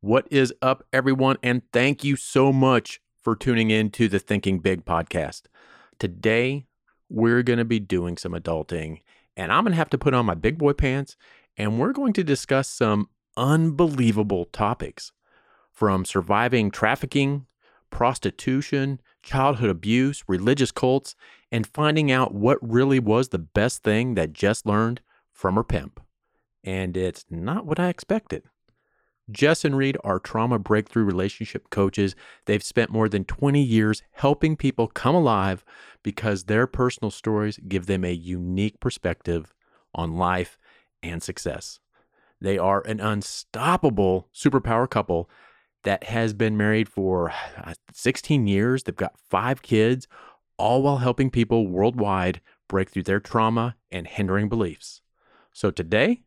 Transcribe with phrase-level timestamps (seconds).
[0.00, 1.38] What is up, everyone?
[1.42, 5.46] And thank you so much for tuning in to the Thinking Big podcast.
[5.98, 6.66] Today,
[7.08, 9.00] we're going to be doing some adulting,
[9.36, 11.16] and I'm going to have to put on my big boy pants,
[11.56, 15.10] and we're going to discuss some unbelievable topics
[15.72, 17.46] from surviving trafficking,
[17.90, 21.16] prostitution, childhood abuse, religious cults,
[21.50, 25.00] and finding out what really was the best thing that Jess learned
[25.32, 26.00] from her pimp.
[26.62, 28.44] And it's not what I expected.
[29.30, 32.16] Jess and Reed are trauma breakthrough relationship coaches.
[32.46, 35.64] They've spent more than 20 years helping people come alive
[36.02, 39.52] because their personal stories give them a unique perspective
[39.94, 40.58] on life
[41.02, 41.80] and success.
[42.40, 45.28] They are an unstoppable superpower couple
[45.84, 48.82] that has been married for uh, 16 years.
[48.82, 50.08] They've got five kids,
[50.56, 55.00] all while helping people worldwide break through their trauma and hindering beliefs.
[55.52, 56.22] So today,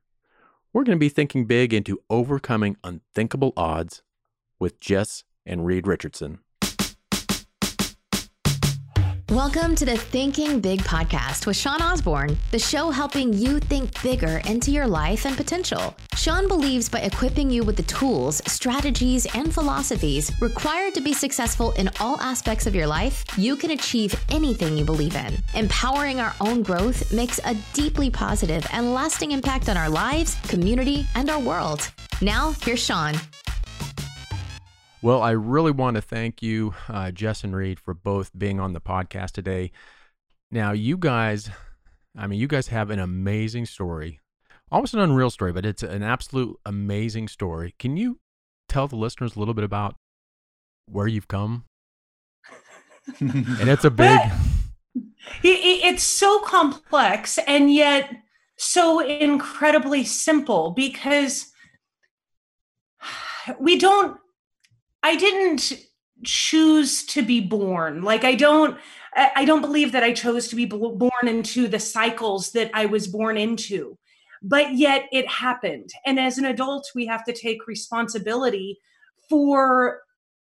[0.73, 4.03] we're going to be thinking big into overcoming unthinkable odds
[4.59, 6.39] with Jess and Reed Richardson.
[9.31, 14.41] Welcome to the Thinking Big podcast with Sean Osborne, the show helping you think bigger
[14.45, 15.95] into your life and potential.
[16.17, 21.71] Sean believes by equipping you with the tools, strategies, and philosophies required to be successful
[21.77, 25.33] in all aspects of your life, you can achieve anything you believe in.
[25.55, 31.05] Empowering our own growth makes a deeply positive and lasting impact on our lives, community,
[31.15, 31.89] and our world.
[32.21, 33.15] Now, here's Sean.
[35.03, 38.73] Well, I really want to thank you, uh, Jess and Reed, for both being on
[38.73, 39.71] the podcast today.
[40.51, 41.49] Now, you guys,
[42.15, 44.19] I mean, you guys have an amazing story,
[44.71, 47.73] almost an unreal story, but it's an absolute amazing story.
[47.79, 48.19] Can you
[48.69, 49.95] tell the listeners a little bit about
[50.85, 51.65] where you've come?
[53.19, 54.19] and it's a big.
[55.43, 58.07] it's so complex and yet
[58.55, 61.47] so incredibly simple because
[63.59, 64.20] we don't
[65.03, 65.73] I didn't
[66.23, 68.03] choose to be born.
[68.03, 68.77] Like I don't
[69.15, 73.07] I don't believe that I chose to be born into the cycles that I was
[73.07, 73.97] born into.
[74.41, 75.89] But yet it happened.
[76.05, 78.79] And as an adult, we have to take responsibility
[79.29, 80.01] for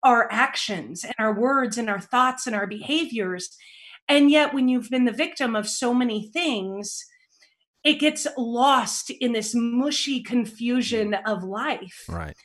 [0.04, 3.56] our actions and our words and our thoughts and our behaviors.
[4.08, 7.06] And yet, when you've been the victim of so many things,
[7.84, 12.04] it gets lost in this mushy confusion of life.
[12.10, 12.36] Right.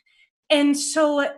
[0.49, 1.29] And so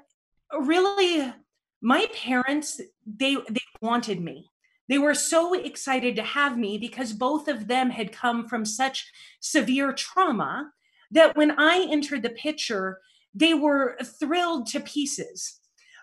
[0.52, 1.32] really
[1.80, 4.50] my parents they they wanted me.
[4.88, 9.10] They were so excited to have me because both of them had come from such
[9.40, 10.70] severe trauma
[11.10, 12.98] that when i entered the picture
[13.34, 15.60] they were thrilled to pieces.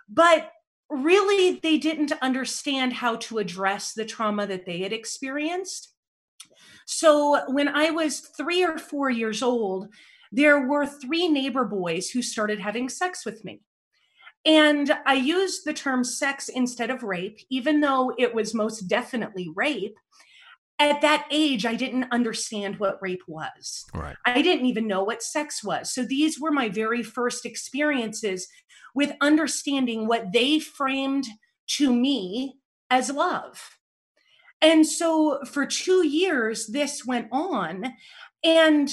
[0.08, 0.52] But
[0.90, 5.94] really they didn't understand how to address the trauma that they had experienced.
[6.86, 9.90] So when i was 3 or 4 years old
[10.32, 13.62] there were three neighbor boys who started having sex with me
[14.46, 19.50] and I used the term sex instead of rape, even though it was most definitely
[19.56, 19.98] rape.
[20.78, 23.86] At that age, I didn't understand what rape was.
[23.94, 24.16] Right.
[24.26, 25.94] I didn't even know what sex was.
[25.94, 28.48] So these were my very first experiences
[28.94, 31.26] with understanding what they framed
[31.68, 32.56] to me
[32.90, 33.78] as love.
[34.62, 37.94] And so for two years, this went on.
[38.44, 38.90] And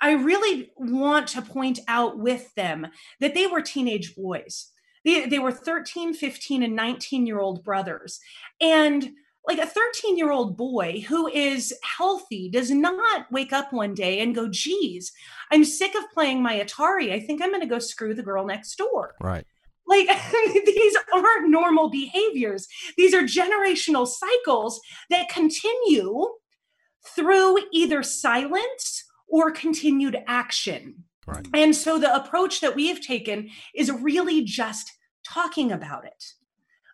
[0.00, 2.88] I really want to point out with them
[3.20, 4.70] that they were teenage boys.
[5.04, 8.20] They, they were 13, 15, and 19 year old brothers.
[8.60, 9.10] And
[9.46, 14.20] like a 13 year old boy who is healthy does not wake up one day
[14.20, 15.12] and go, geez,
[15.52, 17.12] I'm sick of playing my Atari.
[17.12, 19.14] I think I'm going to go screw the girl next door.
[19.20, 19.46] Right.
[19.86, 20.08] Like
[20.66, 22.66] these aren't normal behaviors.
[22.96, 24.80] These are generational cycles
[25.10, 26.26] that continue
[27.14, 31.04] through either silence or continued action.
[31.26, 31.46] Right.
[31.54, 34.92] And so the approach that we have taken is really just
[35.24, 36.24] talking about it.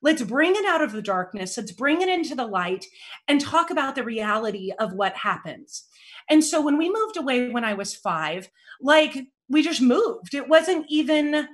[0.03, 1.57] Let's bring it out of the darkness.
[1.57, 2.87] Let's bring it into the light
[3.29, 5.85] and talk about the reality of what happens.
[6.29, 8.49] And so when we moved away when I was five,
[8.81, 9.17] like
[9.49, 10.35] we just moved.
[10.35, 11.47] It wasn't even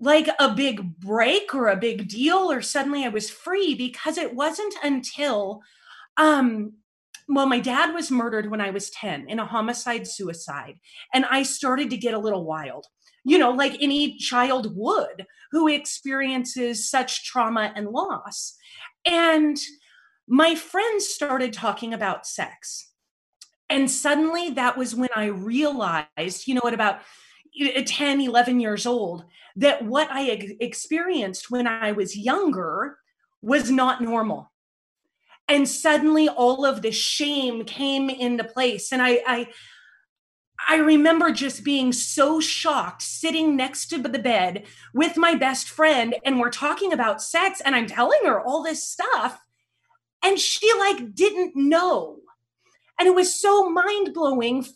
[0.00, 4.34] like a big break or a big deal or suddenly I was free because it
[4.34, 5.60] wasn't until
[6.16, 6.72] um
[7.30, 10.74] well, my dad was murdered when I was 10 in a homicide suicide.
[11.14, 12.86] And I started to get a little wild,
[13.24, 18.56] you know, like any child would who experiences such trauma and loss.
[19.06, 19.56] And
[20.26, 22.90] my friends started talking about sex.
[23.68, 27.00] And suddenly that was when I realized, you know, at about
[27.60, 29.24] uh, 10, 11 years old,
[29.54, 30.22] that what I
[30.60, 32.98] experienced when I was younger
[33.40, 34.49] was not normal
[35.50, 39.48] and suddenly all of the shame came into place and I, I
[40.68, 44.64] I remember just being so shocked sitting next to the bed
[44.94, 48.86] with my best friend and we're talking about sex and I'm telling her all this
[48.86, 49.40] stuff
[50.22, 52.18] and she like didn't know.
[52.98, 54.66] And it was so mind-blowing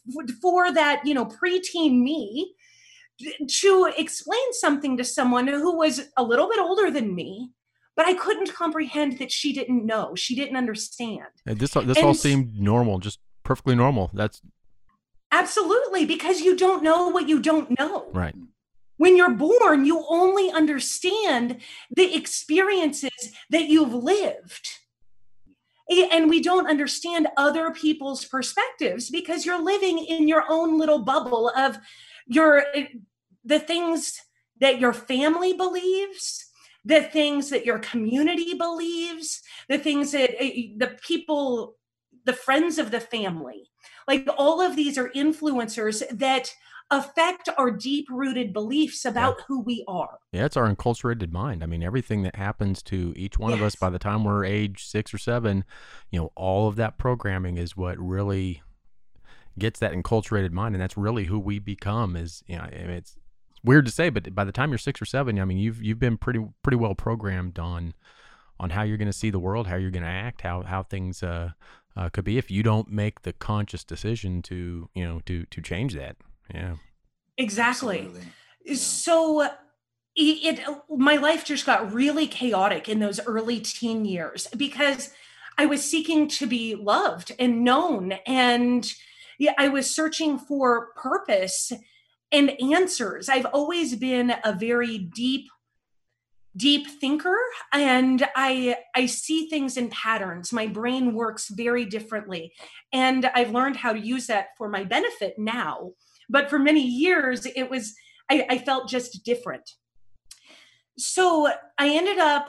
[0.41, 2.55] for that, you know, preteen me
[3.61, 7.51] to explain something to someone who was a little bit older than me
[7.97, 10.15] but I couldn't comprehend that she didn't know.
[10.15, 11.27] She didn't understand.
[11.47, 14.11] And this this and all seemed normal, just perfectly normal.
[14.13, 14.41] That's
[15.31, 18.09] absolutely because you don't know what you don't know.
[18.13, 18.35] Right.
[18.97, 21.61] When you're born, you only understand
[21.95, 24.69] the experiences that you've lived.
[26.13, 31.51] And we don't understand other people's perspectives because you're living in your own little bubble
[31.55, 31.79] of
[32.27, 32.87] your eh,
[33.45, 34.19] the things
[34.61, 36.44] that your family believes
[36.85, 41.77] the things that your community believes, the things that eh, the people,
[42.25, 43.71] the friends of the family,
[44.07, 46.55] like all of these are influencers that
[46.91, 49.45] affect our deep rooted beliefs about yeah.
[49.49, 50.19] who we are.
[50.33, 51.63] Yeah, it's our enculturated mind.
[51.63, 53.59] I mean, everything that happens to each one yes.
[53.59, 55.65] of us by the time we're age six or seven,
[56.11, 58.63] you know, all of that programming is what really
[59.59, 60.75] gets that enculturated mind.
[60.75, 63.17] And that's really who we become is, you know, it's,
[63.65, 65.99] weird to say, but by the time you're six or seven, I mean you've you've
[65.99, 67.95] been pretty pretty well programmed on
[68.61, 70.83] on how you're going to see the world, how you're going to act, how how
[70.83, 71.51] things uh,
[71.97, 75.61] uh, could be if you don't make the conscious decision to you know to to
[75.61, 76.17] change that.
[76.53, 76.77] Yeah,
[77.37, 78.11] exactly.
[78.65, 78.75] Yeah.
[78.77, 79.51] So it,
[80.17, 85.13] it my life just got really chaotic in those early teen years because
[85.57, 88.91] I was seeking to be loved and known and
[89.39, 91.73] yeah, I was searching for purpose
[92.35, 93.29] and answers.
[93.29, 95.47] I've always been a very deep
[96.57, 97.37] deep thinker
[97.73, 100.53] and i i see things in patterns.
[100.53, 102.53] My brain works very differently
[102.93, 105.93] and i've learned how to use that for my benefit now.
[106.29, 107.95] But for many years it was
[108.31, 109.69] i, I felt just different.
[110.97, 112.49] So i ended up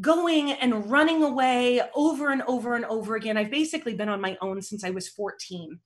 [0.00, 3.36] going and running away over and over and over again.
[3.36, 5.80] I've basically been on my own since i was 14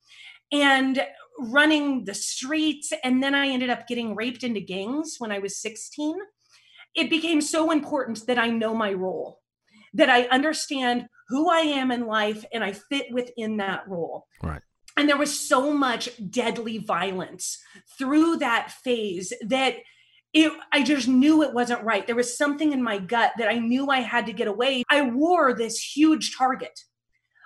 [0.51, 1.05] and
[1.39, 2.91] running the streets.
[3.03, 6.15] And then I ended up getting raped into gangs when I was 16.
[6.95, 9.41] It became so important that I know my role,
[9.93, 14.25] that I understand who I am in life and I fit within that role.
[14.41, 14.61] Right.
[14.95, 17.59] And there was so much deadly violence
[17.99, 19.75] through that phase that
[20.33, 22.05] it, I just knew it wasn't right.
[22.05, 24.83] There was something in my gut that I knew I had to get away.
[24.89, 26.79] I wore this huge target.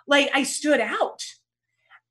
[0.08, 1.22] Like I stood out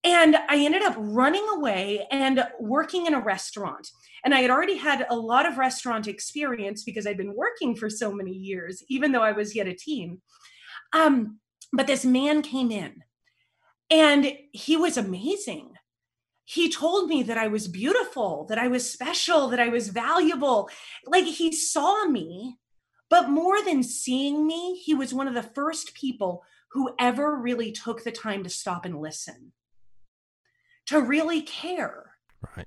[0.02, 3.90] and I ended up running away and working in a restaurant.
[4.24, 7.90] And I had already had a lot of restaurant experience because I'd been working for
[7.90, 10.20] so many years, even though I was yet a teen.
[10.92, 11.38] Um,
[11.72, 13.02] but this man came in
[13.90, 15.72] and he was amazing.
[16.44, 20.70] He told me that I was beautiful, that I was special, that I was valuable.
[21.06, 22.56] Like he saw me,
[23.08, 26.42] but more than seeing me, he was one of the first people
[26.72, 29.52] who ever really took the time to stop and listen
[30.90, 32.12] to really care.
[32.56, 32.66] Right.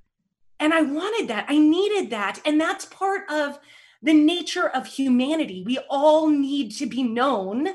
[0.59, 1.45] And I wanted that.
[1.49, 2.39] I needed that.
[2.45, 3.59] And that's part of
[4.01, 5.61] the nature of humanity.
[5.65, 7.67] We all need to be known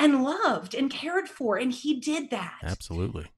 [0.00, 1.56] and loved and cared for.
[1.56, 2.58] And he did that.
[2.64, 3.30] Absolutely.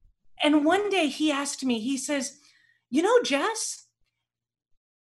[0.43, 2.39] And one day he asked me, he says,
[2.89, 3.85] You know, Jess,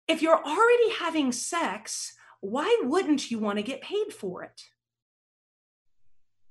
[0.07, 4.61] if you're already having sex, why wouldn't you want to get paid for it?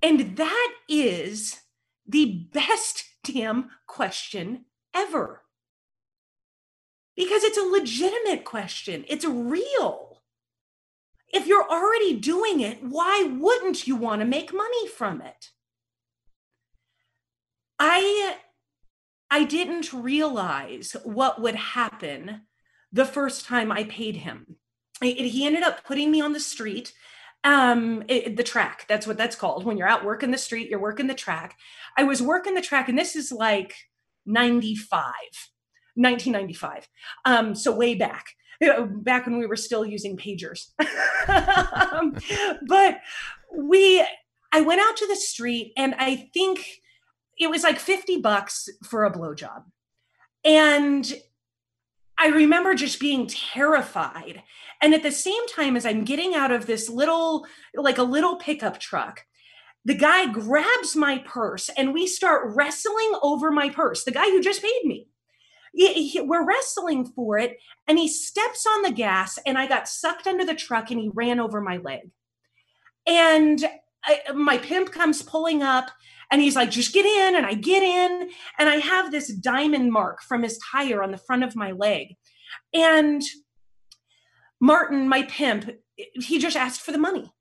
[0.03, 1.61] And that is
[2.05, 4.65] the best damn question
[4.95, 5.43] ever.
[7.15, 10.21] Because it's a legitimate question, it's real.
[11.33, 15.49] If you're already doing it, why wouldn't you want to make money from it?
[17.79, 18.37] I
[19.29, 22.43] I didn't realize what would happen
[22.93, 24.55] the first time I paid him.
[25.01, 26.93] He ended up putting me on the street
[27.47, 29.65] um it, the track that's what that's called.
[29.65, 31.57] When you're out working the street you're working the track.
[31.97, 33.73] I was working the track and this is like
[34.25, 35.01] 95
[35.95, 36.87] 1995
[37.25, 38.25] um so way back
[39.01, 40.67] back when we were still using pagers.
[41.29, 42.15] Um,
[42.65, 43.01] but
[43.53, 44.05] we
[44.53, 46.65] i went out to the street and i think
[47.37, 49.63] it was like 50 bucks for a blowjob.
[50.45, 51.11] And
[52.17, 54.43] i remember just being terrified
[54.81, 58.37] and at the same time, as I'm getting out of this little, like a little
[58.37, 59.25] pickup truck,
[59.85, 64.41] the guy grabs my purse and we start wrestling over my purse, the guy who
[64.41, 65.07] just paid me.
[65.73, 67.57] He, he, we're wrestling for it
[67.87, 71.09] and he steps on the gas and I got sucked under the truck and he
[71.13, 72.09] ran over my leg.
[73.05, 73.63] And
[74.03, 75.89] I, my pimp comes pulling up
[76.31, 77.35] and he's like, just get in.
[77.35, 78.29] And I get in
[78.59, 82.15] and I have this diamond mark from his tire on the front of my leg.
[82.73, 83.21] And
[84.59, 87.31] Martin, my pimp, he just asked for the money.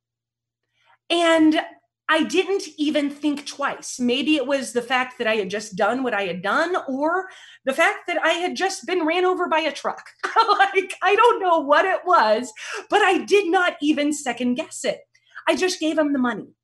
[1.08, 1.60] And
[2.08, 3.98] I didn't even think twice.
[3.98, 7.26] Maybe it was the fact that I had just done what I had done, or
[7.64, 10.06] the fact that I had just been ran over by a truck.
[10.24, 12.52] like, I don't know what it was,
[12.90, 15.00] but I did not even second guess it.
[15.48, 16.54] I just gave him the money.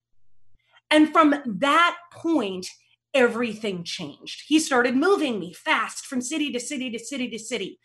[0.90, 2.66] And from that point,
[3.14, 4.44] everything changed.
[4.46, 7.78] He started moving me fast from city to city to city to city.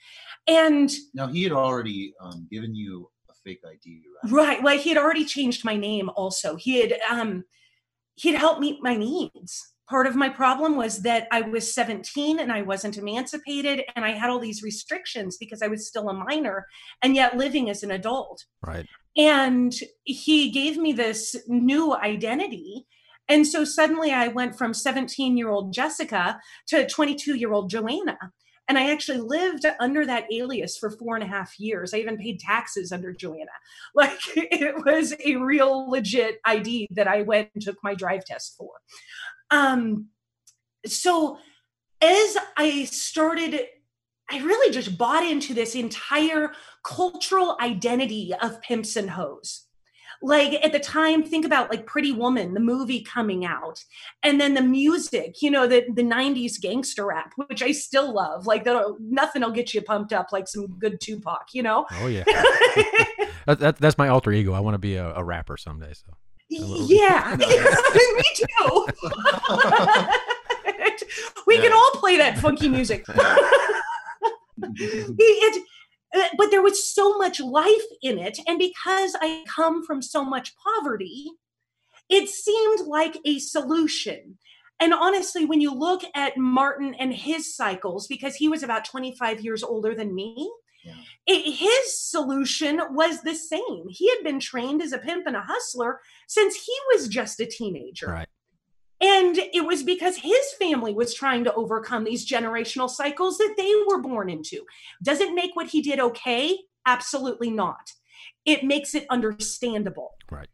[0.47, 4.31] And now he had already um, given you a fake ID, right?
[4.31, 4.63] Right.
[4.63, 6.09] Well, he had already changed my name.
[6.15, 7.43] Also, he had um,
[8.15, 9.73] he'd helped meet my needs.
[9.89, 14.11] Part of my problem was that I was 17 and I wasn't emancipated, and I
[14.11, 16.65] had all these restrictions because I was still a minor
[17.01, 18.45] and yet living as an adult.
[18.61, 18.85] Right.
[19.17, 22.85] And he gave me this new identity.
[23.29, 28.17] And so suddenly I went from 17 year old Jessica to 22 year old Joanna.
[28.69, 31.93] And I actually lived under that alias for four and a half years.
[31.93, 33.45] I even paid taxes under Joanna.
[33.95, 38.55] Like it was a real legit ID that I went and took my drive test
[38.57, 38.71] for.
[39.49, 40.09] Um,
[40.85, 41.37] so
[42.01, 43.61] as I started,
[44.29, 46.51] I really just bought into this entire
[46.83, 49.66] cultural identity of pimps and hoes
[50.21, 53.83] like at the time think about like pretty woman the movie coming out
[54.23, 58.47] and then the music you know the, the 90s gangster rap which i still love
[58.47, 58.65] like
[58.99, 61.85] nothing will get you pumped up like some good tupac you know?
[61.99, 62.23] Oh yeah.
[63.45, 64.51] That, that, that's my alter ego.
[64.51, 66.11] I want to be a, a rapper someday so.
[66.49, 67.33] Yeah.
[67.39, 67.45] Me
[68.35, 68.87] too.
[71.47, 71.61] We yeah.
[71.61, 73.05] can all play that funky music.
[74.57, 75.63] It,
[76.15, 78.39] Uh, but there was so much life in it.
[78.47, 81.31] And because I come from so much poverty,
[82.09, 84.37] it seemed like a solution.
[84.79, 89.41] And honestly, when you look at Martin and his cycles, because he was about 25
[89.41, 90.51] years older than me,
[90.83, 90.93] yeah.
[91.25, 93.85] it, his solution was the same.
[93.89, 97.45] He had been trained as a pimp and a hustler since he was just a
[97.45, 98.07] teenager.
[98.07, 98.27] Right.
[98.99, 103.71] And it was because his family was trying to overcome these generational cycles that they
[103.87, 104.63] were born into.
[105.03, 106.57] Does it make what he did okay?
[106.85, 107.91] Absolutely not.
[108.45, 110.15] It makes it understandable.
[110.31, 110.47] Right.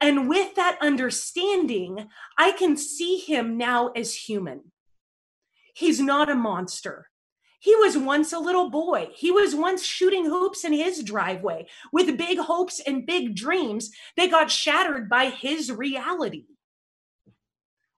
[0.00, 4.72] And with that understanding, I can see him now as human.
[5.74, 7.08] He's not a monster.
[7.60, 9.08] He was once a little boy.
[9.14, 14.30] He was once shooting hoops in his driveway with big hopes and big dreams that
[14.30, 16.44] got shattered by his reality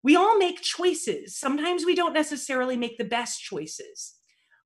[0.09, 1.37] we all make choices.
[1.37, 4.15] Sometimes we don't necessarily make the best choices,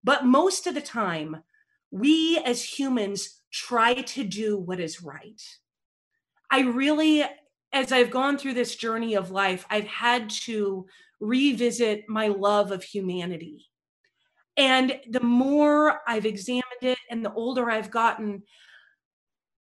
[0.05, 1.43] but most of the time,
[1.91, 5.41] we as humans try to do what is right.
[6.51, 7.25] I really,
[7.73, 10.85] as I've gone through this journey of life, I've had to
[11.21, 13.65] revisit my love of humanity.
[14.59, 18.43] And the more I've examined it and the older I've gotten,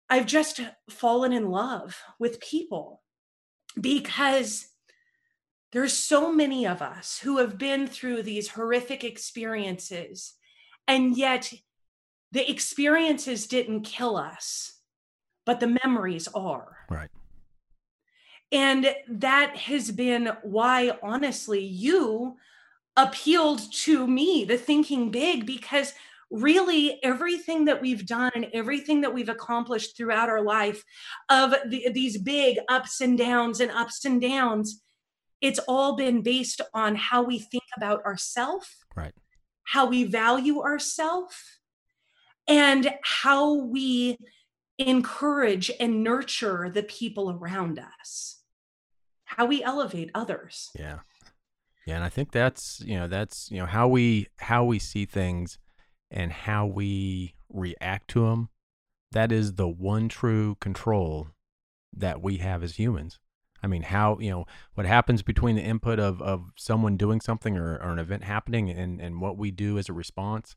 [0.08, 3.02] I've just fallen in love with people
[3.78, 4.67] because
[5.72, 10.34] there's so many of us who have been through these horrific experiences,
[10.86, 11.52] and yet
[12.32, 14.80] the experiences didn't kill us,
[15.44, 16.78] but the memories are.
[16.88, 17.10] Right.
[18.50, 22.36] And that has been why, honestly, you
[22.96, 25.92] appealed to me, the thinking big, because
[26.30, 30.82] really everything that we've done and everything that we've accomplished throughout our life
[31.30, 34.82] of the, these big ups and downs and ups and downs
[35.40, 39.14] it's all been based on how we think about ourself right.
[39.64, 41.58] how we value ourself
[42.48, 44.16] and how we
[44.78, 48.36] encourage and nurture the people around us.
[49.24, 50.70] How we elevate others.
[50.74, 51.00] Yeah.
[51.86, 55.06] Yeah and i think that's you know that's you know how we how we see
[55.06, 55.58] things
[56.10, 58.50] and how we react to them
[59.12, 61.28] that is the one true control
[61.96, 63.18] that we have as humans
[63.62, 67.56] I mean, how you know what happens between the input of of someone doing something
[67.56, 70.56] or, or an event happening and and what we do as a response.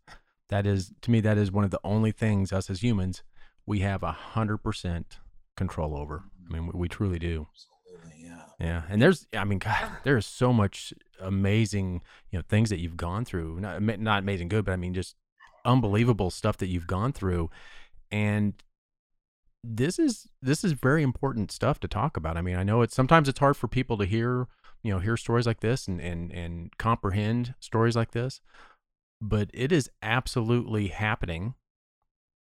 [0.50, 3.24] That is to me that is one of the only things us as humans
[3.66, 5.20] we have a hundred percent
[5.56, 6.24] control over.
[6.50, 7.48] I mean, we, we truly do.
[7.52, 8.42] Absolutely, yeah.
[8.60, 8.82] Yeah.
[8.90, 13.26] And there's, I mean, God, there's so much amazing, you know, things that you've gone
[13.26, 13.60] through.
[13.60, 15.16] Not, not amazing good, but I mean, just
[15.64, 17.50] unbelievable stuff that you've gone through.
[18.12, 18.54] And
[19.64, 22.38] this is this is very important stuff to talk about.
[22.38, 24.48] I mean, I know it's sometimes it's hard for people to hear,
[24.82, 28.42] you know, hear stories like this and and and comprehend stories like this,
[29.22, 31.54] but it is absolutely happening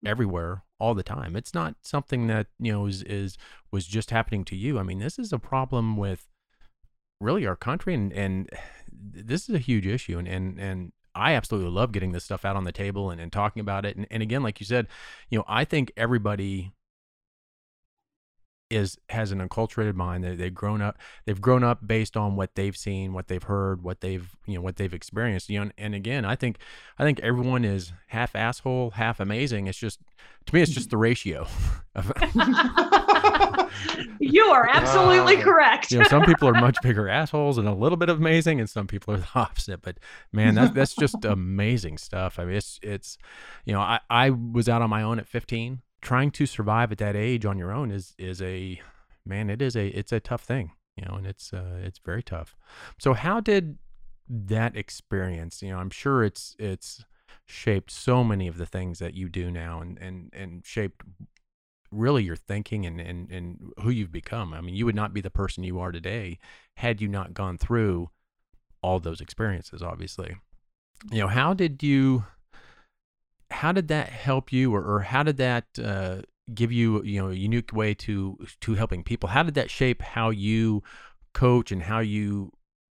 [0.04, 1.36] everywhere all the time.
[1.36, 3.36] It's not something that, you know, is, is
[3.70, 4.78] was just happening to you.
[4.78, 6.28] I mean, this is a problem with
[7.20, 8.50] really our country and and
[8.90, 12.56] this is a huge issue and and and I absolutely love getting this stuff out
[12.56, 13.96] on the table and, and talking about it.
[13.96, 14.88] And, and again, like you said,
[15.28, 16.72] you know, I think everybody
[18.72, 20.24] is has an enculturated mind.
[20.24, 20.98] They, they've grown up.
[21.24, 24.60] They've grown up based on what they've seen, what they've heard, what they've you know
[24.60, 25.48] what they've experienced.
[25.48, 26.58] You know, and, and again, I think
[26.98, 29.66] I think everyone is half asshole, half amazing.
[29.66, 30.00] It's just
[30.46, 31.46] to me, it's just the ratio.
[34.18, 35.90] you are absolutely correct.
[35.90, 38.68] you know, some people are much bigger assholes and a little bit of amazing, and
[38.68, 39.82] some people are the opposite.
[39.82, 39.98] But
[40.32, 42.38] man, that's that's just amazing stuff.
[42.38, 43.18] I mean, it's it's,
[43.64, 45.80] you know, I I was out on my own at 15.
[46.02, 48.80] Trying to survive at that age on your own is is a
[49.24, 49.48] man.
[49.48, 52.54] It is a it's a tough thing, you know, and it's uh it's very tough.
[52.98, 53.78] So how did
[54.28, 55.62] that experience?
[55.62, 57.04] You know, I'm sure it's it's
[57.46, 61.02] shaped so many of the things that you do now, and and and shaped
[61.92, 64.54] really your thinking and, and, and who you've become.
[64.54, 66.38] I mean, you would not be the person you are today
[66.78, 68.10] had you not gone through
[68.82, 70.36] all those experiences, obviously.
[71.10, 72.24] You know, how did you,
[73.62, 76.16] how did that help you or, or how did that uh,
[76.52, 79.28] give you, you know, a unique way to, to helping people?
[79.28, 80.82] How did that shape how you
[81.32, 82.50] coach and how you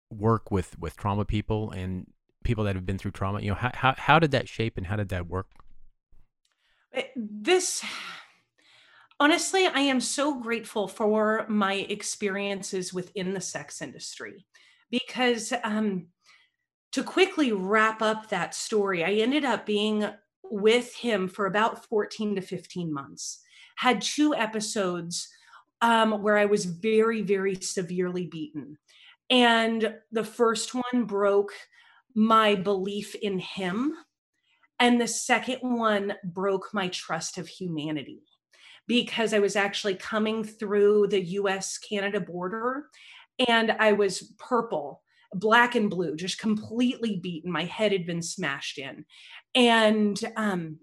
[0.10, 2.08] work with, with trauma people and
[2.44, 3.42] people that have been through trauma?
[3.42, 5.46] You know, how, how, how did that shape and how did that work?
[6.92, 7.86] It- this
[9.20, 14.46] honestly i am so grateful for my experiences within the sex industry
[14.92, 16.08] because um
[16.92, 20.06] to quickly wrap up that story i ended up being
[20.52, 23.42] with him for about 14 to 15 months
[23.78, 25.28] had two episodes
[25.82, 28.78] um, where i was very very severely beaten
[29.30, 31.52] and the first one broke
[32.16, 33.94] my belief in him
[34.80, 38.22] and the second one broke my trust of humanity
[38.88, 42.88] because I was actually coming through the US Canada border
[43.48, 45.02] and I was purple,
[45.34, 47.52] black and blue, just completely beaten.
[47.52, 49.06] My head had been smashed in.
[49.56, 50.80] And um,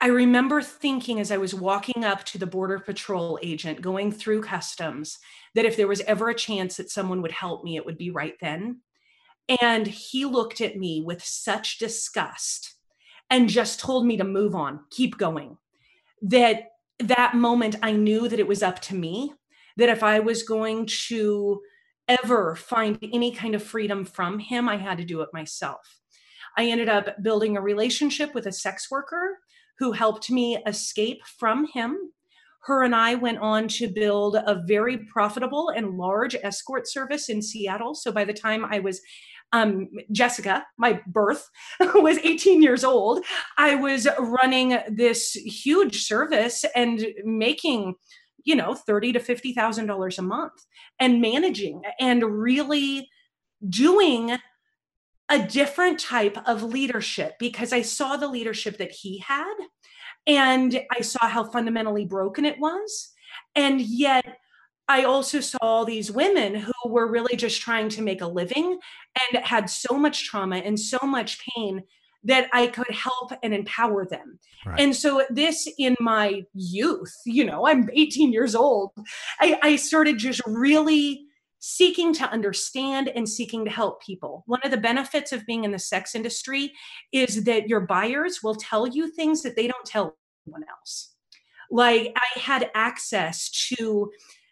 [0.00, 4.42] I remember thinking as I was walking up to the Border Patrol agent going through
[4.42, 5.18] customs
[5.54, 8.10] that if there was ever a chance that someone would help me, it would be
[8.10, 8.80] right then.
[9.60, 12.76] And he looked at me with such disgust
[13.28, 15.58] and just told me to move on, keep going.
[16.22, 19.32] That that moment I knew that it was up to me,
[19.76, 21.60] that if I was going to
[22.08, 25.99] ever find any kind of freedom from him, I had to do it myself.
[26.56, 29.38] I ended up building a relationship with a sex worker
[29.78, 31.98] who helped me escape from him.
[32.64, 37.40] Her and I went on to build a very profitable and large escort service in
[37.40, 37.94] Seattle.
[37.94, 39.00] So by the time I was
[39.52, 41.48] um, Jessica, my birth,
[41.94, 43.24] was 18 years old,
[43.56, 47.94] I was running this huge service and making,
[48.44, 50.52] you know, thirty to fifty thousand dollars a month,
[51.00, 53.08] and managing and really
[53.68, 54.38] doing
[55.30, 59.54] a different type of leadership because I saw the leadership that he had,
[60.26, 63.10] and I saw how fundamentally broken it was,
[63.54, 64.36] and yet
[64.88, 68.76] I also saw all these women who were really just trying to make a living
[69.32, 71.84] and had so much trauma and so much pain
[72.24, 74.38] that I could help and empower them.
[74.66, 74.80] Right.
[74.80, 78.90] And so, this in my youth, you know, I'm 18 years old,
[79.40, 81.26] I, I started just really
[81.60, 84.42] seeking to understand and seeking to help people.
[84.46, 86.72] One of the benefits of being in the sex industry
[87.12, 91.14] is that your buyers will tell you things that they don't tell anyone else.
[91.70, 94.10] Like, I had access to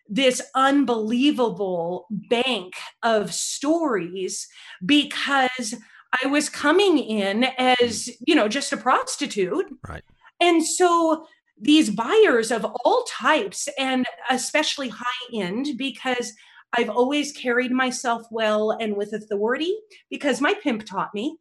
[0.08, 4.46] this unbelievable bank of stories
[4.84, 5.74] because
[6.22, 9.66] I was coming in as, you know, just a prostitute.
[9.86, 10.02] Right.
[10.40, 11.26] And so
[11.60, 16.32] these buyers of all types and especially high end because
[16.72, 19.74] I've always carried myself well and with authority
[20.10, 21.38] because my pimp taught me.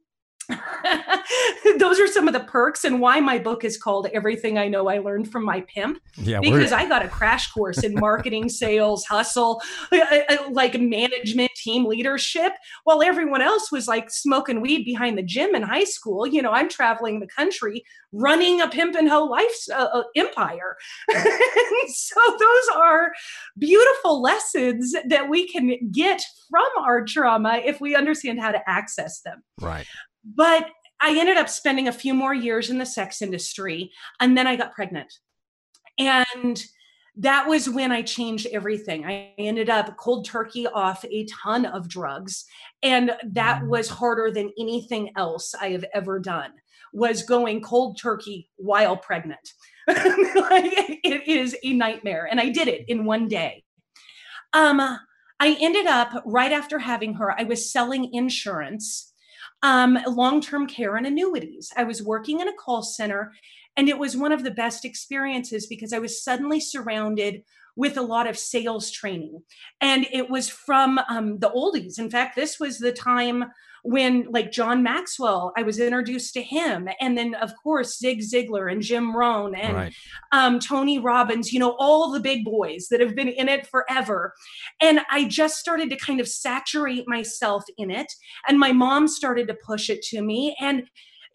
[1.77, 4.87] Those are some of the perks and why my book is called Everything I Know
[4.87, 6.39] I Learned from My Pimp Yeah.
[6.39, 9.97] because I got a crash course in marketing, sales, hustle, uh,
[10.29, 12.53] uh, like management, team leadership,
[12.85, 16.25] while everyone else was like smoking weed behind the gym in high school.
[16.25, 17.83] You know, I'm traveling the country
[18.13, 20.77] running a pimp and hoe life uh, uh, empire.
[21.89, 23.11] so those are
[23.57, 29.21] beautiful lessons that we can get from our trauma if we understand how to access
[29.21, 29.43] them.
[29.59, 29.85] right.
[30.35, 34.47] But I ended up spending a few more years in the sex industry and then
[34.47, 35.13] I got pregnant.
[35.97, 36.63] And
[37.17, 39.05] that was when I changed everything.
[39.05, 42.45] I ended up cold turkey off a ton of drugs.
[42.83, 46.51] And that was harder than anything else I have ever done.
[46.93, 49.53] was going cold turkey while pregnant.
[49.87, 52.27] it is a nightmare.
[52.29, 53.63] And I did it in one day.
[54.53, 54.79] Um,
[55.39, 59.13] I ended up right after having her, I was selling insurance,
[59.63, 61.71] um, long term care, and annuities.
[61.75, 63.33] I was working in a call center,
[63.75, 67.43] and it was one of the best experiences because I was suddenly surrounded
[67.75, 69.43] with a lot of sales training.
[69.81, 71.99] And it was from um, the oldies.
[71.99, 73.45] In fact, this was the time
[73.83, 76.87] when, like John Maxwell, I was introduced to him.
[76.99, 79.93] And then, of course, Zig Ziglar and Jim Rohn and right.
[80.31, 84.33] um, Tony Robbins, you know, all the big boys that have been in it forever.
[84.81, 88.11] And I just started to kind of saturate myself in it.
[88.47, 90.55] And my mom started to push it to me.
[90.59, 90.83] And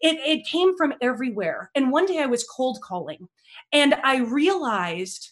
[0.01, 1.71] it, it came from everywhere.
[1.75, 3.29] And one day I was cold calling
[3.71, 5.31] and I realized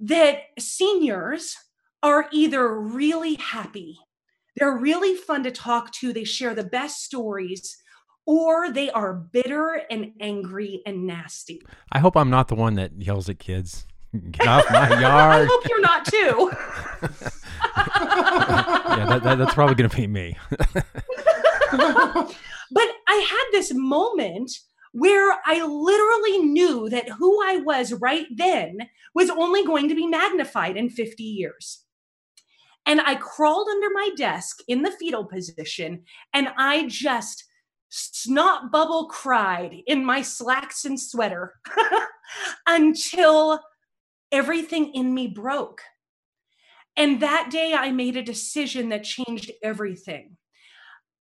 [0.00, 1.56] that seniors
[2.02, 3.98] are either really happy,
[4.58, 7.76] they're really fun to talk to, they share the best stories,
[8.26, 11.62] or they are bitter and angry and nasty.
[11.92, 13.86] I hope I'm not the one that yells at kids.
[14.30, 15.42] Get off my yard.
[15.42, 16.52] I hope you're not too.
[18.96, 20.36] yeah, that, that, that's probably going to be me.
[21.70, 24.50] but I had this moment
[24.92, 28.78] where I literally knew that who I was right then
[29.14, 31.84] was only going to be magnified in 50 years.
[32.88, 37.44] And I crawled under my desk in the fetal position and I just
[37.90, 41.54] snot bubble cried in my slacks and sweater
[42.66, 43.60] until
[44.32, 45.82] everything in me broke.
[46.96, 50.38] And that day I made a decision that changed everything.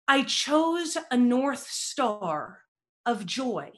[0.07, 2.59] I chose a North Star
[3.05, 3.71] of joy.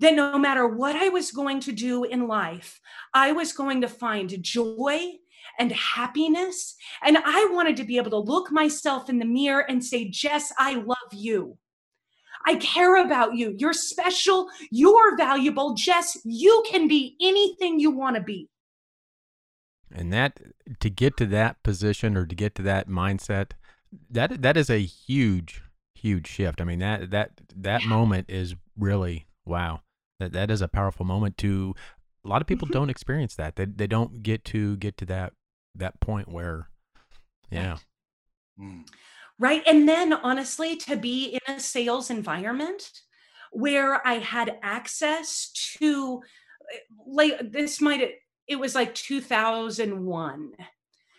[0.00, 2.80] That no matter what I was going to do in life,
[3.12, 5.12] I was going to find joy
[5.58, 6.74] and happiness.
[7.02, 10.52] And I wanted to be able to look myself in the mirror and say, Jess,
[10.58, 11.58] I love you.
[12.46, 13.54] I care about you.
[13.56, 14.48] You're special.
[14.70, 15.74] You're valuable.
[15.74, 18.48] Jess, you can be anything you want to be.
[19.90, 20.40] And that
[20.80, 23.52] to get to that position or to get to that mindset,
[24.10, 25.62] that that is a huge
[25.94, 26.60] huge shift.
[26.60, 27.88] I mean that that that yeah.
[27.88, 29.80] moment is really wow.
[30.20, 31.74] That that is a powerful moment to
[32.24, 32.78] a lot of people mm-hmm.
[32.78, 33.56] don't experience that.
[33.56, 35.32] They they don't get to get to that
[35.76, 36.68] that point where
[37.50, 37.70] yeah.
[37.70, 37.80] Right.
[38.60, 38.88] Mm.
[39.38, 39.62] right.
[39.66, 42.90] And then honestly to be in a sales environment
[43.52, 46.22] where I had access to
[46.72, 48.12] eh, like this might
[48.46, 50.52] it was like 2001.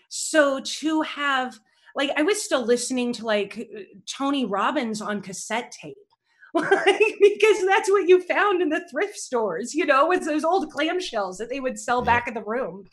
[0.09, 1.57] So to have
[1.95, 3.69] like I was still listening to like
[4.05, 5.97] Tony Robbins on cassette tape.
[6.55, 11.35] because that's what you found in the thrift stores, you know, was those old clamshells
[11.35, 12.85] that they would sell back in the room.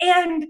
[0.00, 0.46] And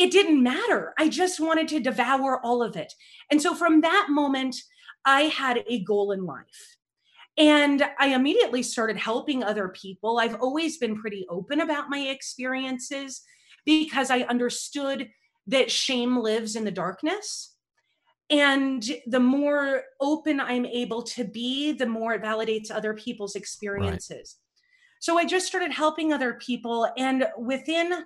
[0.00, 0.94] it didn't matter.
[0.98, 2.94] I just wanted to devour all of it.
[3.30, 4.56] And so from that moment,
[5.04, 6.78] I had a goal in life.
[7.36, 10.18] And I immediately started helping other people.
[10.18, 13.20] I've always been pretty open about my experiences
[13.66, 15.10] because I understood
[15.46, 17.54] that shame lives in the darkness.
[18.30, 24.36] And the more open I'm able to be, the more it validates other people's experiences.
[24.38, 25.00] Right.
[25.00, 26.88] So I just started helping other people.
[26.96, 28.04] And within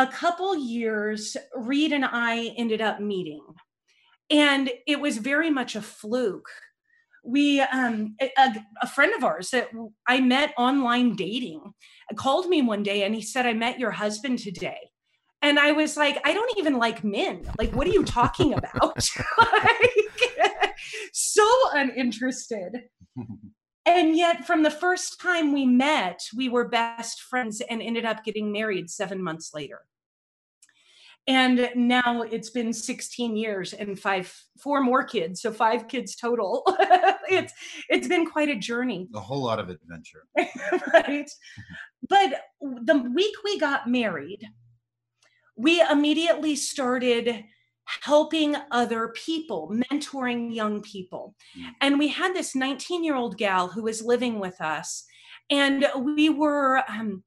[0.00, 3.42] a couple years, Reed and I ended up meeting.
[4.30, 6.48] And it was very much a fluke.
[7.22, 9.68] We, um, a, a friend of ours that
[10.08, 11.60] I met online dating
[12.16, 14.78] called me one day and he said, I met your husband today.
[15.42, 17.42] And I was like, I don't even like men.
[17.58, 19.08] Like, what are you talking about?
[19.38, 20.74] like,
[21.12, 22.84] so uninterested.
[23.86, 28.24] And yet, from the first time we met, we were best friends and ended up
[28.24, 29.80] getting married seven months later.
[31.26, 36.62] And now it's been 16 years and five, four more kids, so five kids total.
[37.30, 37.52] it's
[37.88, 39.08] it's been quite a journey.
[39.14, 40.24] A whole lot of adventure,
[40.92, 41.30] right?
[42.08, 44.44] but the week we got married,
[45.56, 47.44] we immediately started
[48.02, 51.34] helping other people, mentoring young people.
[51.58, 51.64] Mm.
[51.80, 55.04] And we had this 19 year old gal who was living with us.
[55.50, 57.24] And we were, um,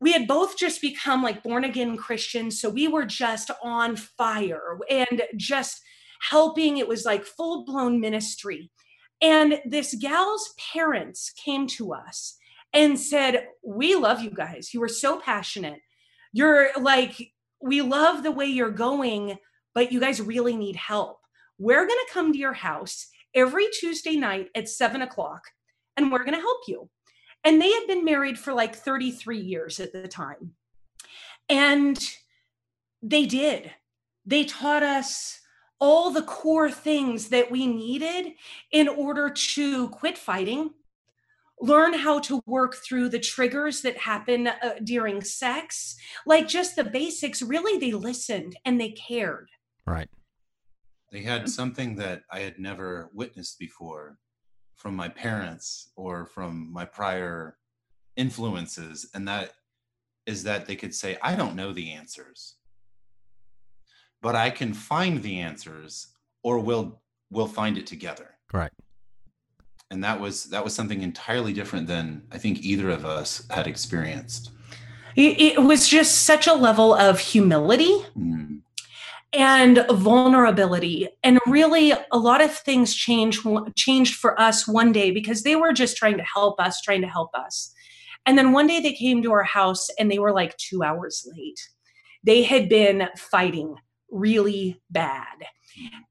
[0.00, 2.60] we had both just become like born again Christians.
[2.60, 5.80] So we were just on fire and just
[6.30, 6.78] helping.
[6.78, 8.70] It was like full blown ministry.
[9.20, 12.38] And this gal's parents came to us
[12.72, 14.72] and said, We love you guys.
[14.72, 15.80] You were so passionate
[16.32, 19.38] you're like, we love the way you're going,
[19.74, 21.20] but you guys really need help.
[21.58, 25.42] We're going to come to your house every Tuesday night at seven o'clock
[25.96, 26.88] and we're going to help you.
[27.44, 30.52] And they had been married for like 33 years at the time.
[31.48, 31.98] And
[33.02, 33.70] they did.
[34.26, 35.40] They taught us
[35.80, 38.34] all the core things that we needed
[38.70, 40.70] in order to quit fighting,
[41.60, 45.96] learn how to work through the triggers that happen uh, during sex,
[46.26, 47.42] like just the basics.
[47.42, 49.50] Really, they listened and they cared.
[49.86, 50.08] Right.
[51.12, 54.18] They had something that I had never witnessed before
[54.76, 57.56] from my parents or from my prior
[58.16, 59.52] influences, and that
[60.26, 62.56] is that they could say, I don't know the answers,
[64.22, 68.36] but I can find the answers or we'll we'll find it together.
[68.52, 68.72] Right.
[69.90, 73.66] And that was that was something entirely different than I think either of us had
[73.66, 74.52] experienced.
[75.16, 78.04] It, it was just such a level of humility.
[78.16, 78.62] Mm.
[79.32, 85.42] and vulnerability and really a lot of things changed changed for us one day because
[85.42, 87.72] they were just trying to help us trying to help us
[88.26, 91.24] and then one day they came to our house and they were like 2 hours
[91.36, 91.60] late
[92.24, 93.76] they had been fighting
[94.10, 95.26] really bad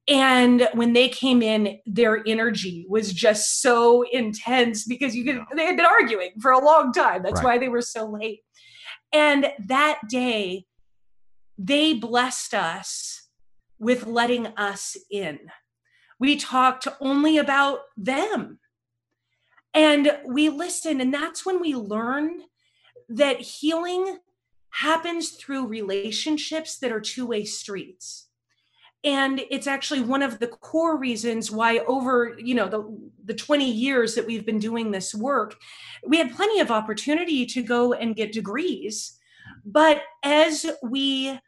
[0.08, 5.66] and when they came in their energy was just so intense because you could they
[5.66, 7.56] had been arguing for a long time that's Right.
[7.56, 8.42] why they were so late
[9.12, 10.66] and that day
[11.58, 13.28] they blessed us
[13.80, 15.40] with letting us in.
[16.20, 18.60] We talked only about them.
[19.74, 22.42] And we listened, and that's when we learned
[23.10, 24.18] that healing
[24.72, 28.28] happens through relationships that are two way streets.
[29.04, 33.72] And it's actually one of the core reasons why over, you know, the, the 20
[33.72, 35.56] years that we've been doing this work,
[36.06, 39.18] we had plenty of opportunity to go and get degrees.
[39.66, 41.40] But as we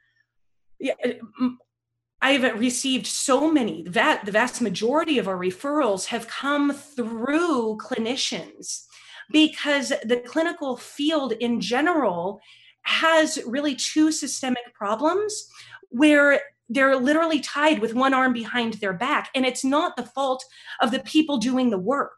[2.21, 3.83] I've received so many.
[3.83, 8.85] That the vast majority of our referrals have come through clinicians
[9.31, 12.41] because the clinical field in general
[12.83, 15.47] has really two systemic problems
[15.89, 20.43] where they're literally tied with one arm behind their back and it's not the fault
[20.81, 22.17] of the people doing the work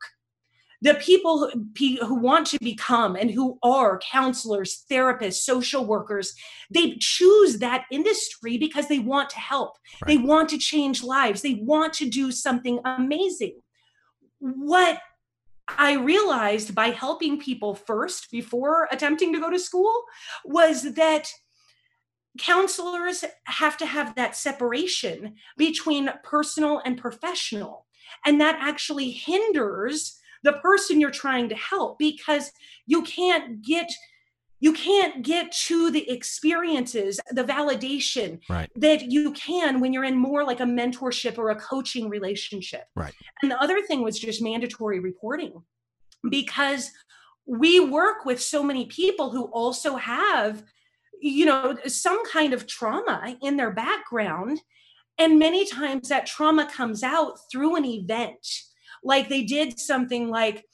[0.84, 6.36] the people who, who want to become and who are counselors, therapists, social workers,
[6.70, 9.78] they choose that industry because they want to help.
[10.06, 11.42] They want to change lives.
[11.42, 13.62] They want to do something amazing.
[14.40, 15.00] What
[15.68, 20.04] I realized by helping people first before attempting to go to school
[20.44, 21.32] was that
[22.38, 27.86] counselors have to have that separation between personal and professional.
[28.26, 32.52] And that actually hinders the person you're trying to help because
[32.86, 33.90] you can't get
[34.64, 38.70] you can't get to the experiences the validation Right.
[38.78, 43.14] that you can when you're in more like a mentorship or a coaching relationship Right.
[43.42, 45.62] and the other thing was just mandatory reporting
[46.30, 46.92] because
[47.46, 50.64] we work with so many people who also have
[51.20, 54.62] you know some kind of trauma in their background
[55.18, 58.48] and many times that trauma comes out through an event
[59.04, 60.66] like they did something like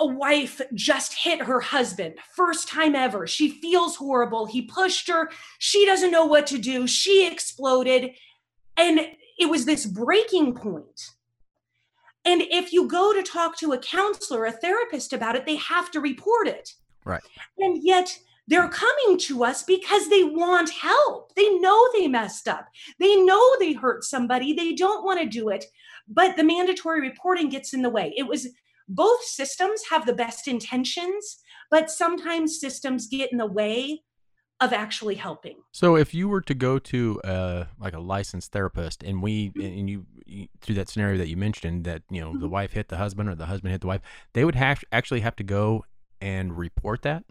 [0.00, 3.26] a wife just hit her husband first time ever.
[3.26, 4.46] She feels horrible.
[4.46, 5.30] He pushed her.
[5.58, 6.86] She doesn't know what to do.
[6.86, 8.12] She exploded.
[8.76, 9.00] And
[9.38, 11.10] it was this breaking point.
[12.24, 15.90] and if you go to talk to a counselor a therapist about it they have
[15.92, 16.74] to report it.
[17.04, 17.22] Right.
[17.58, 21.34] and yet they're coming to us because they want help.
[21.34, 22.66] They know they messed up.
[22.98, 24.54] They know they hurt somebody.
[24.54, 25.66] They don't want to do it.
[26.08, 28.14] But the mandatory reporting gets in the way.
[28.16, 28.48] It was
[28.88, 31.38] both systems have the best intentions
[31.70, 34.02] but sometimes systems get in the way
[34.60, 39.02] of actually helping So if you were to go to uh, like a licensed therapist,
[39.02, 42.48] and we and you, you through that scenario that you mentioned that you know the
[42.48, 42.50] Mhm.
[42.50, 44.00] wife hit the husband or the husband hit the wife,
[44.32, 45.84] they would have actually have to go
[46.20, 47.24] and report that.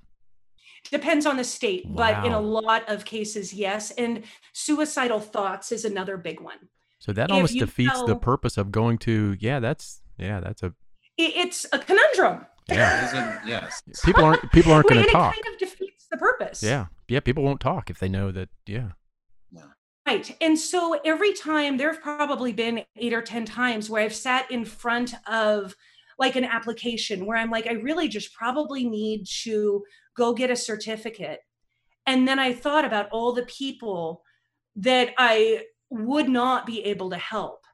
[0.91, 5.85] depends on the state but in a lot of cases yes and suicidal thoughts is
[5.85, 9.35] another big one So that If almost defeats the purpose of going to.
[9.39, 10.73] Yeah, that's yeah, that's a
[11.17, 13.05] it's a conundrum yeah.
[13.05, 13.81] Isn't- yes.
[14.03, 15.33] people aren't people aren't Well, going and to it talk.
[15.35, 17.19] kind of defeats the purpose Yeah, yeah.
[17.21, 18.49] People won't talk if they know that.
[18.65, 18.89] Yeah,
[20.05, 20.37] Right.
[20.39, 24.49] And so every time there have probably been eight or 10 times where I've sat
[24.49, 25.75] in front of
[26.17, 29.83] like an application where I'm like, I really just probably need to
[30.15, 31.39] go get a certificate.
[32.05, 34.23] And then I thought about all the people
[34.77, 37.65] that I would not be able to help.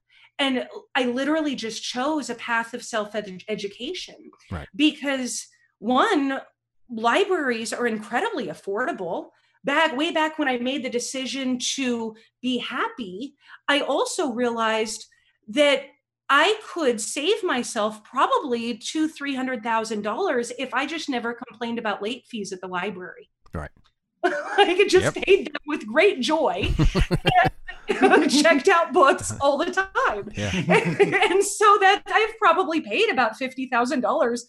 [0.43, 4.15] And I literally just chose a path of self education
[4.51, 4.67] Right.
[4.75, 5.47] because
[5.79, 6.41] one,
[6.89, 9.29] libraries are incredibly affordable
[9.63, 13.35] back way back when I made the decision to be happy,
[13.69, 15.05] I also realized
[15.47, 15.83] that
[16.29, 21.79] I could save myself probably two, three hundred thousand dollars if I just never complained
[21.79, 23.29] about late fees at the library.
[23.53, 23.71] Right.
[24.25, 25.25] I could just Yep.
[25.25, 26.73] pay them with great joy.
[27.87, 30.29] checked out books all the time.
[30.35, 30.51] Yeah.
[30.55, 34.39] and so that I've probably paid about $50,000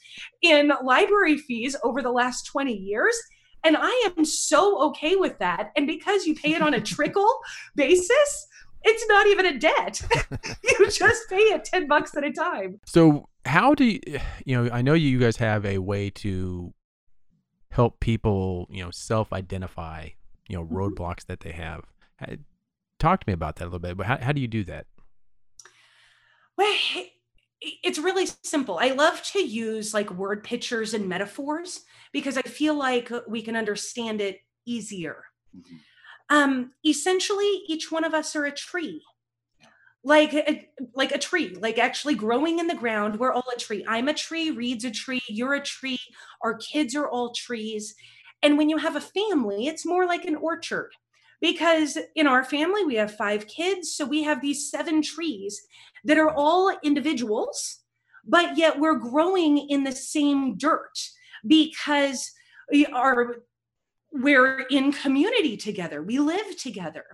[0.42, 3.16] in library fees over the last 20 years.
[3.64, 5.72] And I am so okay with that.
[5.76, 7.32] And because you pay it on a trickle
[7.74, 8.46] basis,
[8.82, 10.02] it's not even a debt.
[10.62, 12.80] you just pay it 10 bucks at a time.
[12.84, 14.00] So how do you,
[14.44, 16.72] you know, I know you guys have a way to
[17.70, 20.10] help people, you know, self-identify,
[20.48, 20.70] you know, Mhm.
[20.72, 21.82] roadblocks that they have.
[22.98, 23.96] Talk to me about that a little bit.
[23.96, 24.86] But how, how do you do that?
[26.56, 26.74] Well,
[27.60, 28.78] it's really simple.
[28.78, 31.80] I love to use like word pictures and metaphors
[32.12, 35.24] because I feel like we can understand it easier.
[35.56, 35.80] Mhm.
[36.30, 39.02] Um, essentially, each one of us are a tree.
[40.06, 43.18] Like a, like a tree, like actually growing in the ground.
[43.18, 43.82] We're all a tree.
[43.88, 44.50] I'm a tree.
[44.50, 45.22] Reed's a tree.
[45.28, 45.98] You're a tree.
[46.42, 47.94] Our kids are all trees.
[48.42, 50.90] And when you have a family, it's more like an orchard
[51.44, 53.92] because in our family we have five kids.
[53.92, 55.60] So we have these seven trees
[56.04, 57.80] that are all individuals,
[58.26, 60.98] but yet we're growing in the same dirt
[61.46, 62.32] because
[62.72, 63.42] we are
[64.10, 66.02] we're in community together.
[66.02, 67.04] We live together.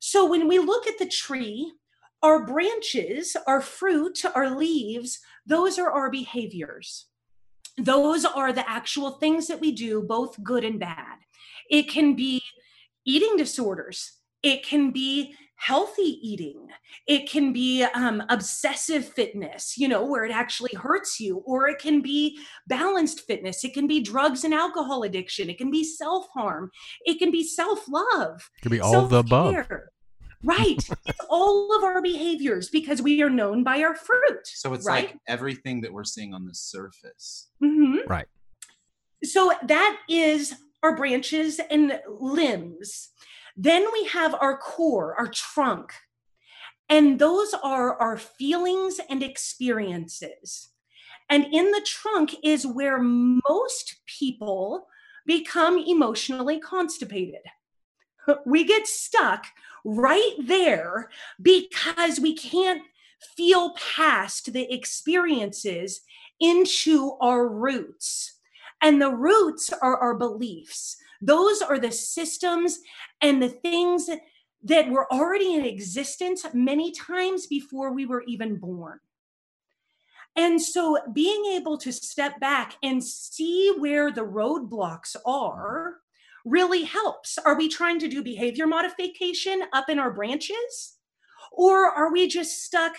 [0.00, 1.72] So when we look at the tree,
[2.20, 7.06] our branches, our fruit, our leaves, those are our behaviors.
[7.78, 11.18] Those are the actual things that we do, both good and bad.
[11.70, 12.42] It can be
[13.04, 14.12] eating disorders,
[14.42, 16.66] it can be healthy eating,
[17.06, 21.78] it can be um, obsessive fitness, you know, where it actually hurts you, or it
[21.78, 26.26] can be balanced fitness, it can be drugs and alcohol addiction, it can be self
[26.34, 26.70] harm,
[27.04, 28.50] it can be self love.
[28.58, 29.54] It can be all of the above.
[30.44, 30.78] Right.
[31.06, 34.44] it's all of our behaviors because we are known by our fruit.
[34.44, 35.06] So it's right?
[35.06, 37.50] like everything that we're seeing on the surface.
[37.62, 38.08] Mhm.
[38.08, 38.26] Right.
[39.22, 43.10] So that is our branches and limbs.
[43.56, 45.92] Then we have our core, our trunk.
[46.88, 50.70] And those are our feelings and experiences.
[51.30, 54.88] And in the trunk is where most people
[55.26, 57.42] become emotionally constipated.
[58.46, 59.46] We get stuck
[59.84, 62.82] right there because we can't
[63.36, 66.02] feel past the experiences
[66.38, 68.38] into our roots.
[68.82, 70.96] And the roots are our beliefs.
[71.20, 72.80] Those are the systems
[73.20, 74.10] and the things
[74.64, 78.98] that were already in existence many times before we were even born.
[80.34, 85.98] And so being able to step back and see where the roadblocks are
[86.44, 87.38] really helps.
[87.38, 90.96] Are we trying to do behavior modification up in our branches?
[91.52, 92.96] Or are we just stuck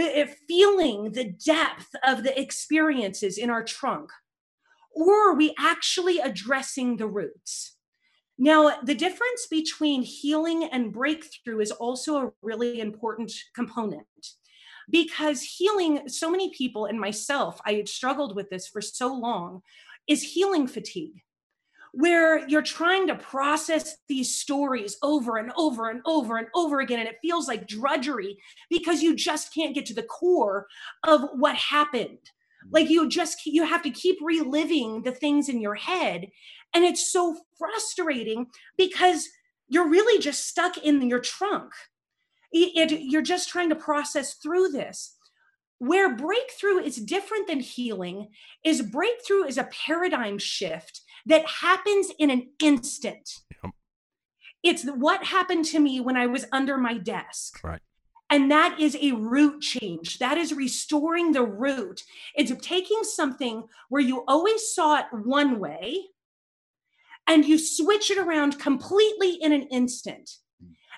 [0.00, 4.10] uh, feeling the depth of the experiences in our trunk?
[4.94, 7.76] Or are we actually addressing the roots?
[8.38, 14.06] Now, the difference between healing and breakthrough is also a really important component
[14.90, 19.62] because healing, so many people and myself, I had struggled with this for so long,
[20.08, 21.22] is healing fatigue
[21.96, 26.98] where you're trying to process these stories over and over and over and over again
[26.98, 28.36] and it feels like drudgery
[28.68, 30.66] because you just can't get to the core
[31.04, 32.18] of what happened
[32.70, 36.28] like you just you have to keep reliving the things in your head
[36.74, 38.46] and it's so frustrating
[38.76, 39.28] because
[39.68, 41.72] you're really just stuck in your trunk
[42.52, 45.16] it, it- you're just trying to process through this
[45.78, 48.28] where breakthrough is different than healing
[48.64, 53.40] is breakthrough is a paradigm shift that happens in an instant.
[53.62, 53.72] Yep.
[54.62, 57.62] It's what happened to me when I was under my desk.
[57.62, 57.80] Right.
[58.34, 60.18] And that is a root change.
[60.18, 62.02] That is restoring the root.
[62.34, 66.06] It's taking something where you always saw it one way
[67.28, 70.38] and you switch it around completely in an instant.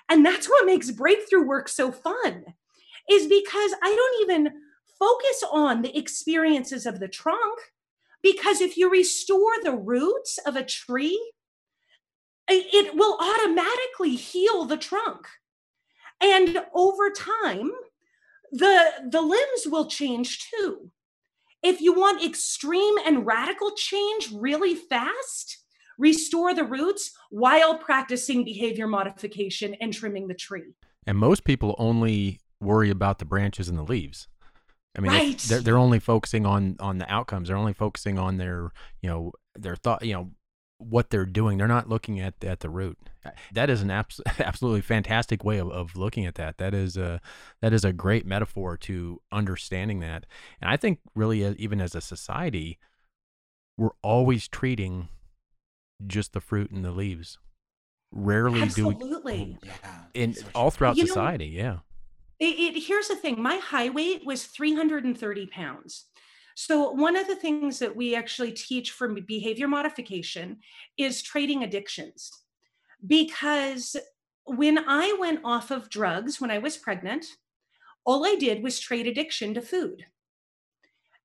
[0.09, 2.43] And that's what makes breakthrough work so fun,
[3.07, 4.53] is because I don't even
[4.97, 7.59] focus on the experiences of the trunk.
[8.23, 11.33] Because if you restore the roots of a tree,
[12.47, 15.27] it will automatically heal the trunk.
[16.21, 17.71] And over time,
[18.51, 20.91] the, the limbs will change too.
[21.63, 25.63] If you want extreme and radical change really fast,
[25.97, 30.75] restore the roots while practicing behavior modification and trimming the tree.
[31.05, 34.27] And most people only worry about the branches and the leaves.
[34.97, 35.37] I mean, Right.
[35.39, 37.47] they're, they're only focusing on on the outcomes.
[37.47, 40.31] They're only focusing on their, you know, their thought, you know,
[40.79, 41.57] what they're doing.
[41.57, 42.97] They're not looking at at the root.
[43.51, 46.57] That is an abs- absolutely fantastic way of, of looking at that.
[46.59, 47.19] That is a
[47.61, 50.25] that is a great metaphor to understanding that.
[50.61, 52.77] And I think really, uh, even as a society,
[53.77, 55.09] we're always treating
[56.05, 57.37] just the fruit and the leaves.
[58.11, 59.57] rarely Absolutely.
[59.61, 60.03] do Yeah.
[60.13, 61.47] in all throughout You know- society.
[61.47, 61.79] yeah.
[62.39, 66.05] It, it, here's the thing my high weight was 330 pounds.
[66.59, 70.57] So, one of the things that we actually teach for behavior modification
[70.97, 72.31] is trading addictions.
[73.05, 73.95] Because
[74.45, 77.27] when I went off of drugs when I was pregnant,
[78.05, 80.05] all I did was trade addiction to food.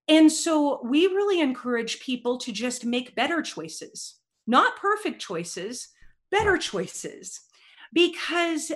[0.07, 4.17] And so, we really encourage people to just make better choices,
[4.47, 5.89] not perfect choices,
[6.31, 7.41] better choices.
[7.95, 8.71] Because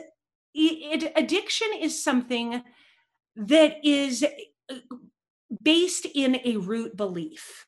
[0.55, 2.63] it, addiction is something
[3.37, 4.25] that is
[4.71, 4.75] uh,
[5.63, 7.67] based in a root belief.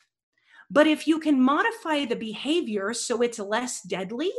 [0.71, 4.33] But if you can modify the behavior so it's less deadly,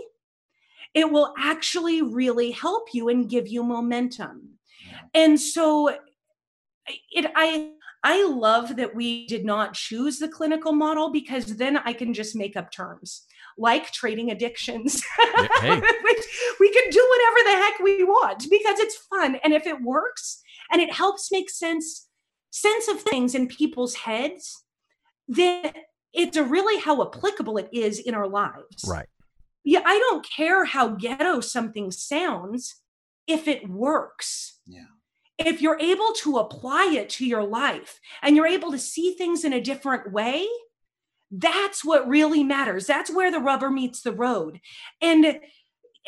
[0.93, 4.59] it will actually really help you and give you momentum.
[4.87, 4.99] Yeah.
[5.13, 5.89] And so
[7.11, 7.71] it I
[8.03, 12.35] I love that we did not choose the clinical model because then I can just
[12.35, 13.25] make up terms
[13.57, 15.01] like trading addictions.
[15.61, 15.81] Hey.
[16.59, 20.41] We can do whatever the heck we want because it's fun and if it works
[20.71, 22.08] and it helps make sense
[22.51, 24.63] sense of things in people's heads
[25.27, 25.71] then
[26.13, 29.05] it's a really how applicable it is in our lives Right.
[29.63, 32.81] yeah i don't care how ghetto something sounds
[33.27, 34.85] if it works Yeah.
[35.37, 39.43] if you're able to apply it to your life and you're able to see things
[39.43, 40.47] in a different way
[41.31, 44.59] that's what really matters that's where the rubber meets the road
[45.01, 45.39] and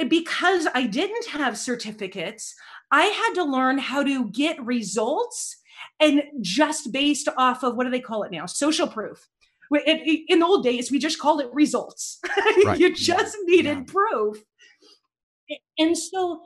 [0.08, 2.56] because i didn't have certificates
[2.89, 5.58] i had to learn how to get results
[6.00, 9.28] and just based off of what do they call it now social proof
[9.70, 12.20] We- it- it- in the old days we just called it results
[12.66, 12.80] Right.
[12.80, 13.84] you just needed Yeah.
[13.88, 14.38] proof
[15.78, 16.42] and so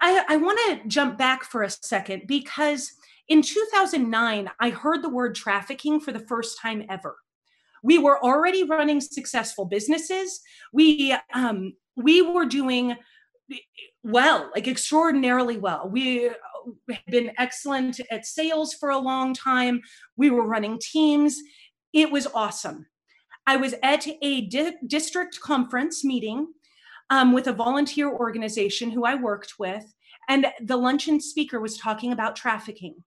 [0.00, 2.90] I, I want to jump back for a second because
[3.28, 7.16] in 2009, I heard the word trafficking for the first time ever.
[7.82, 10.40] We were already running successful businesses.
[10.72, 12.96] We um, we were doing
[14.02, 15.88] well, like extraordinarily well.
[15.88, 16.30] We
[16.88, 19.80] had been excellent at sales for a long time.
[20.16, 21.38] We were running teams.
[21.92, 22.86] It was awesome.
[23.46, 26.48] I was at a di- district conference meeting
[27.10, 29.84] um, with a volunteer organization who I worked with,
[30.28, 33.02] and the luncheon speaker was talking about trafficking.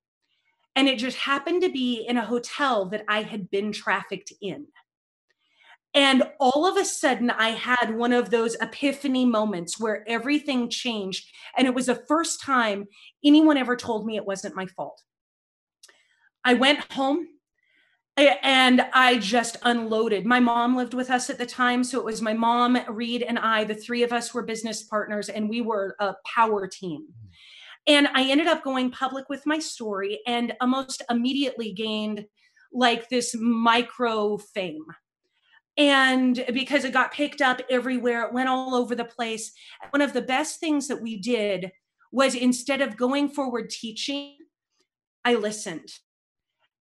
[0.75, 4.67] And it just happened to be in a hotel that I had been trafficked in.
[5.93, 11.29] And all of a sudden, I had one of those epiphany moments where everything changed.
[11.57, 12.85] And it was the first time
[13.25, 15.01] anyone ever told me it wasn't my fault.
[16.45, 17.27] I went home
[18.17, 20.25] and I just unloaded.
[20.25, 21.83] My mom lived with us at the time.
[21.83, 23.63] So it was my mom, Reed, and I.
[23.63, 27.07] The three of us were business partners, and we were a power team.
[27.87, 32.25] And I ended up going public with my story and almost immediately gained
[32.73, 34.85] like this micro fame.
[35.77, 39.51] And because it got picked up everywhere, it went all over the place.
[39.91, 41.71] One of the best things that we did
[42.11, 44.35] was instead of going forward teaching,
[45.23, 45.89] I listened.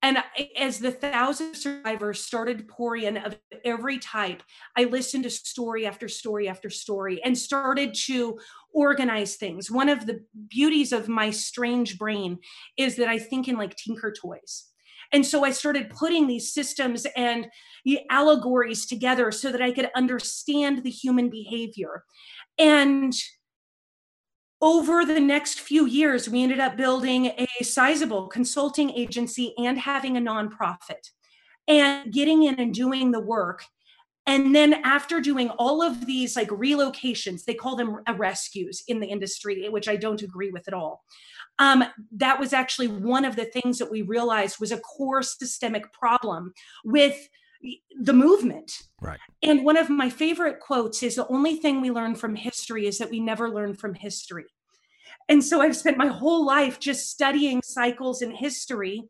[0.03, 0.19] And
[0.57, 4.43] as the thousand survivors started pouring in of every type,
[4.77, 8.39] I listened to story after story after story and started to
[8.73, 9.71] organize things.
[9.71, 12.39] One of the beauties of my strange brain
[12.79, 14.70] is that I think in like tinker toys.
[15.13, 17.49] And so I started putting these systems and
[17.85, 22.05] the allegories together so that I could understand the human behavior.
[22.59, 23.13] And
[24.63, 30.17] over the next few years, we ended up building a sizable consulting agency and having
[30.17, 31.11] a nonprofit
[31.67, 33.65] and getting in and doing the work.
[34.27, 39.07] And then after doing all of these like relocations, they call them rescues in the
[39.07, 41.03] industry, which I don't agree with at all.
[41.61, 45.93] Um, that was actually one of the things that we realized was a core systemic
[45.93, 46.55] problem
[46.85, 47.29] with
[48.01, 48.73] the movement.
[49.01, 49.19] Right.
[49.43, 52.97] And one of my favorite quotes is the only thing we learn from history is
[52.99, 54.47] that we never learn from history.
[55.29, 59.05] And so I've spent my whole life just studying cycles in history.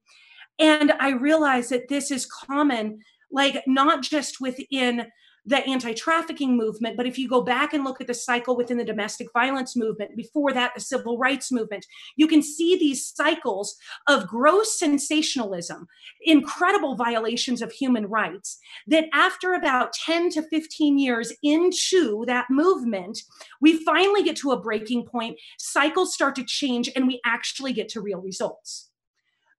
[0.59, 2.99] And I realize that this is common,
[3.31, 5.07] like not just within
[5.47, 8.79] the anti trafficking movement, but if you go back and look at the cycle within
[8.79, 11.87] the domestic violence movement, before that, the civil rights movement,
[12.17, 13.77] you can see these cycles
[14.09, 15.87] of gross sensationalism,
[16.23, 23.21] incredible violations of human rights that after about 10 to 15 years into that movement,
[23.61, 27.89] we finally get to a breaking point, cycles start to change, and we actually get
[27.89, 28.91] to real results.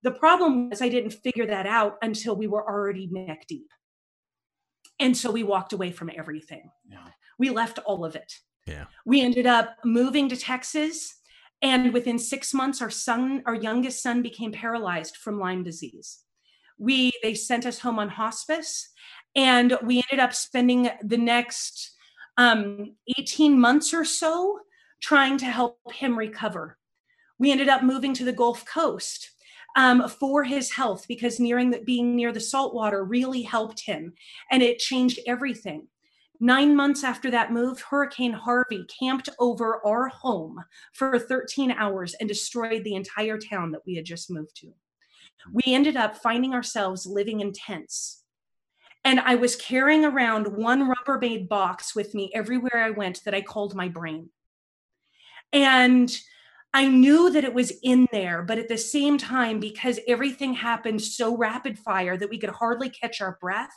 [0.02, 3.68] The problem was I didn't figure that out until we were already neck deep.
[5.02, 6.70] And so we walked away from everything.
[6.88, 7.08] Yeah.
[7.36, 8.32] We left all of it.
[8.66, 8.84] Yeah.
[9.04, 11.16] We ended up moving to Texas.
[11.60, 16.20] And within six months, our son, our youngest son, became paralyzed from Lyme disease.
[16.78, 18.88] We they sent us home on hospice,
[19.34, 21.92] and we ended up spending the next
[22.36, 24.60] um, 18 months or so
[25.00, 26.78] trying to help him recover.
[27.38, 29.31] We ended up moving to the Gulf Coast
[29.76, 34.12] um, for his health because nearing the, being near the salt water really helped him
[34.50, 35.88] and it changed everything.
[36.40, 42.28] Nine months after that move, Hurricane Harvey camped over our home for 13 hours and
[42.28, 44.72] destroyed the entire town that we had just moved to.
[45.52, 48.24] We ended up finding ourselves living in tents.
[49.04, 53.42] And I was carrying around one Rubbermaid box with me everywhere I went that I
[53.42, 54.30] called my brain.
[55.52, 56.12] And
[56.74, 61.02] I knew that it was in there, but at the same time, because everything happened
[61.02, 63.74] so rapid fire that we could hardly catch our breath,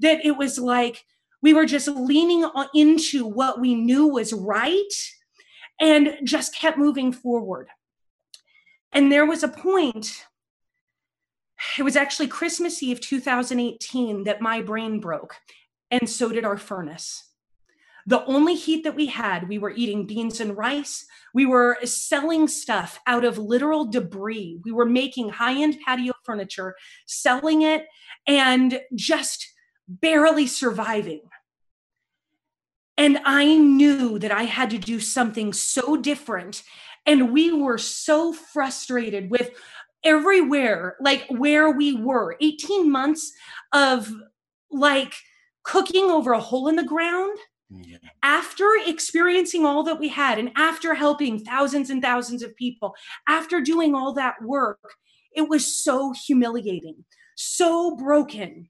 [0.00, 1.04] that it was like
[1.42, 4.92] we were just leaning into what we knew was right
[5.80, 7.68] and just kept moving forward.
[8.92, 10.26] And there was a point,
[11.76, 15.34] it was actually Christmas Eve 2018 that my brain broke,
[15.90, 17.31] and so did our furnace.
[18.06, 21.04] The only heat that we had, we were eating beans and rice.
[21.34, 24.60] We were selling stuff out of literal debris.
[24.64, 26.74] We were making high end patio furniture,
[27.06, 27.86] selling it,
[28.26, 29.46] and just
[29.88, 31.22] barely surviving.
[32.96, 36.62] And I knew that I had to do something so different.
[37.06, 39.50] And we were so frustrated with
[40.04, 43.32] everywhere, like where we were 18 months
[43.72, 44.12] of
[44.70, 45.14] like
[45.62, 47.38] cooking over a hole in the ground
[47.80, 47.98] yeah.
[48.22, 52.94] After experiencing all that we had and after helping thousands and thousands of people,
[53.28, 54.94] after doing all that work,
[55.34, 57.04] it was so humiliating,
[57.36, 58.68] so broken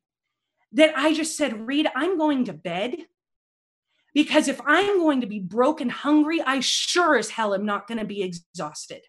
[0.72, 2.96] that I just said, Reed, I'm going to bed
[4.14, 7.98] because if I'm going to be broken, hungry, I sure as hell am not going
[7.98, 9.02] to be exhausted.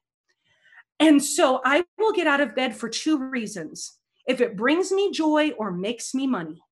[1.00, 5.12] And so I will get out of bed for two reasons if it brings me
[5.12, 6.63] joy or makes me money.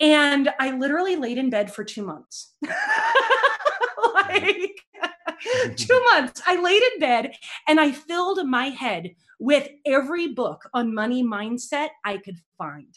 [0.00, 2.54] And I literally laid in bed for two months.
[4.14, 4.74] like
[5.76, 6.42] two months.
[6.46, 7.32] I laid in bed
[7.68, 12.94] and I filled my head with every book on money mindset I could find.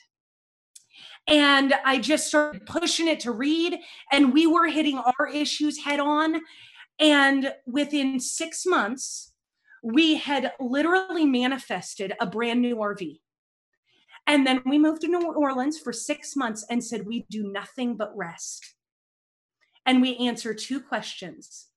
[1.28, 3.78] And I just started pushing it to read,
[4.14, 6.40] and we were hitting our issues head on.
[7.00, 9.34] And within six months,
[9.84, 13.20] we had literally manifested a brand new RV.
[14.28, 17.96] And then we moved to New Orleans for six months and said, we do nothing
[17.96, 18.76] but rest.
[19.86, 21.68] And we answer two questions.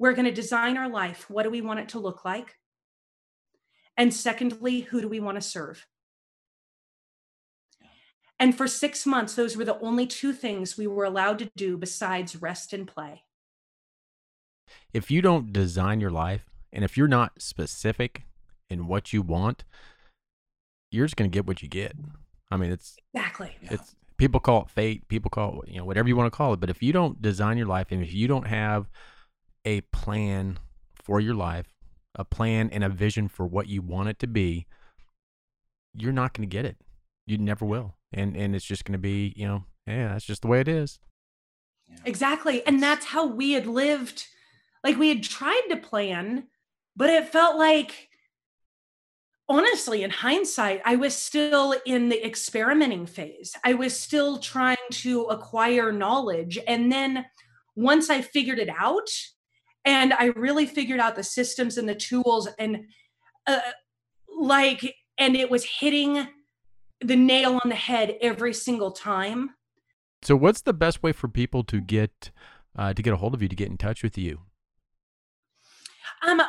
[0.00, 1.30] We're going to design our life.
[1.30, 2.56] What do we want it to look like?
[3.96, 5.86] And secondly, who do we want to serve?
[8.40, 11.76] And for six months, those were the only two things we were allowed to do
[11.76, 13.22] besides rest and play.
[14.92, 18.24] If you don't design your life and if you're not specific
[18.68, 19.64] in what you want,
[20.90, 21.92] you're just going to get what you get.
[22.50, 23.56] I mean, it's exactly.
[23.62, 25.08] It's people call it fate.
[25.08, 26.60] People call it, you know, whatever you want to call it.
[26.60, 28.88] But if you don't design your life and if you don't have
[29.64, 30.58] a plan
[30.94, 31.66] for your life,
[32.14, 34.66] a plan and a vision for what you want it to be,
[35.94, 36.76] you're not going to get it.
[37.26, 37.94] You never will.
[38.12, 40.68] And and it's just going to be, you know, yeah, that's just the way it
[40.68, 40.98] is.
[42.04, 42.66] Exactly.
[42.66, 44.26] And that's how we had lived.
[44.84, 46.44] Like we had tried to plan,
[46.96, 48.07] but it felt like
[49.48, 53.54] honestly, in hindsight, I was still in the experimenting phase.
[53.64, 56.58] I was still trying to acquire knowledge.
[56.66, 57.24] And then
[57.74, 59.08] once I figured it out,
[59.84, 62.84] and I really figured out the systems and the tools, and
[63.46, 63.60] uh,
[64.38, 66.28] like, and it was hitting
[67.00, 69.50] the nail on the head every single time.
[70.22, 72.30] So, what's the best way for people to get
[72.76, 74.42] uh, to get a hold of you to get in touch with you?
[76.26, 76.42] Um,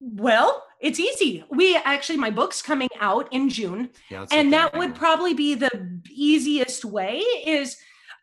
[0.00, 1.44] well, it's easy.
[1.50, 6.00] We actually, my book's coming out in June, yeah, and that would probably be the
[6.10, 7.18] easiest way.
[7.18, 7.76] Is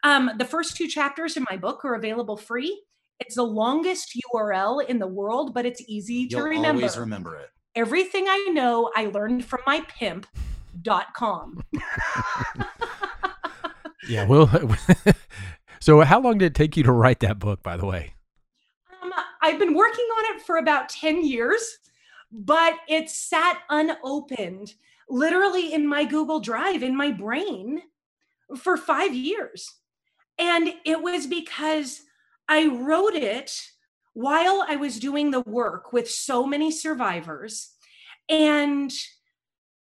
[0.03, 2.81] um, the first two chapters in my book are available free.
[3.19, 6.81] It's the longest URL in the world, but it's easy You'll to remember.
[6.81, 7.49] Always remember it.
[7.75, 11.63] Everything I know, I learned from my pimp.com.
[14.09, 14.49] yeah, well,
[15.79, 18.13] so how long did it take you to write that book, by the way?
[19.41, 21.77] I've been working on it for about 10 years
[22.31, 24.73] but it sat unopened
[25.09, 27.81] literally in my Google Drive in my brain
[28.57, 29.75] for five years.
[30.37, 32.01] And it was because
[32.47, 33.51] I wrote it
[34.13, 37.71] while I was doing the work with so many survivors.
[38.27, 38.91] And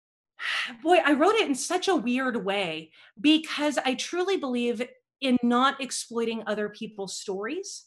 [0.83, 4.81] boy, I wrote it in such a weird way because I truly believe
[5.21, 7.85] in not exploiting other people's stories.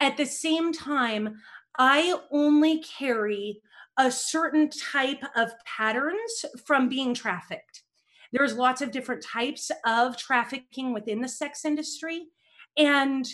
[0.00, 1.40] At the same time,
[1.78, 3.60] I only carry
[3.96, 7.82] a certain type of patterns from being trafficked.
[8.32, 12.26] there's lots of different types of trafficking within the sex industry.
[12.76, 13.26] And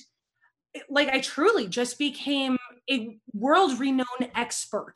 [0.89, 2.57] like i truly just became
[2.91, 4.95] a world renowned expert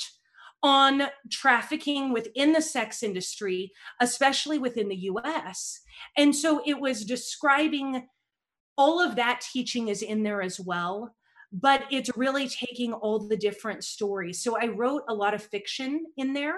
[0.63, 5.81] on trafficking within the sex industry especially within the US
[6.17, 8.07] and so it was describing
[8.77, 11.15] all of that teaching is in there as well
[11.53, 16.05] but it's really taking all the different stories so i wrote a lot of fiction
[16.17, 16.57] in there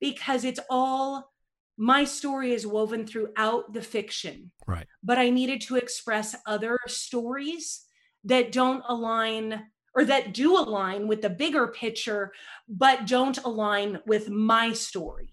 [0.00, 1.32] because it's all
[1.78, 4.50] my story is woven throughout the fiction.
[4.66, 4.86] Right.
[5.02, 7.84] But I needed to express other stories
[8.24, 9.62] that don't align
[9.94, 12.32] or that do align with the bigger picture,
[12.68, 15.32] but don't align with my story.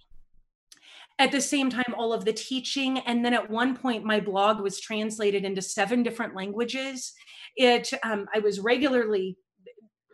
[1.20, 4.59] At the same time, all of the teaching, and then at one point, my blog
[4.61, 7.14] was translated into seven different languages.
[7.55, 9.38] It, um, I was regularly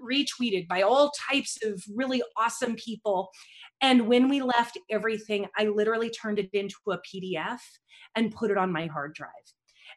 [0.01, 3.31] retweeted by all types of really awesome people
[3.81, 7.59] and when we left everything, I literally turned it into a PDF
[8.15, 9.29] and put it on my hard drive.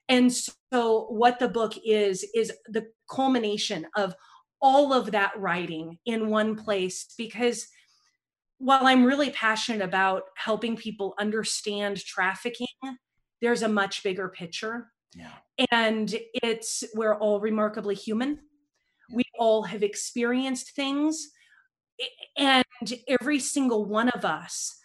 [0.08, 4.14] And so, what the book is, is the culmination of
[4.60, 7.66] all of that writing in one place because
[8.62, 12.68] while I'm really passionate about helping people understand trafficking,
[13.40, 14.92] there's a much bigger picture.
[15.16, 15.32] Yeah.
[15.72, 18.38] And it's we're all remarkably human.
[19.12, 21.30] We all have experienced things
[22.38, 22.64] and
[23.08, 24.78] every single one of us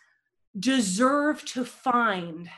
[0.57, 2.49] deserve to find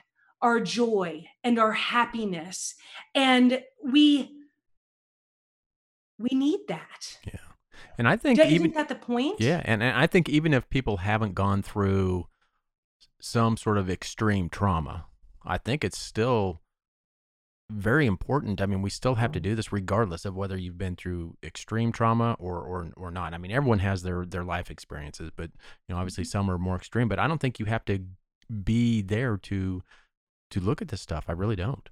[0.42, 2.76] our joy and our happiness
[3.14, 4.32] and we
[6.18, 7.49] we need that yeah
[8.00, 10.70] and i think Isn't even that the point yeah and, and i think even if
[10.70, 12.28] people haven't gone through
[13.22, 15.06] some sort of extreme trauma
[15.46, 16.62] i think it's still
[17.72, 18.62] very important.
[18.62, 21.92] I mean, we still have to do this regardless of whether you've been through extreme
[21.92, 23.34] trauma or or or not.
[23.34, 25.52] I mean, everyone has their their life experiences, but
[25.88, 26.32] you know, obviously mm-hmm.
[26.32, 28.04] some are more extreme, but I don't think you have to
[28.64, 29.84] be there to
[30.52, 31.26] to look at this stuff.
[31.28, 31.88] I really don't.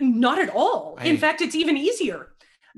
[0.00, 0.96] Not at all.
[0.98, 2.28] I, In fact, it's even easier.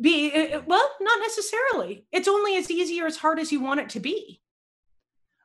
[0.01, 0.31] Be
[0.67, 2.07] well, not necessarily.
[2.13, 4.41] It's only as easy or as hard as you want it to be.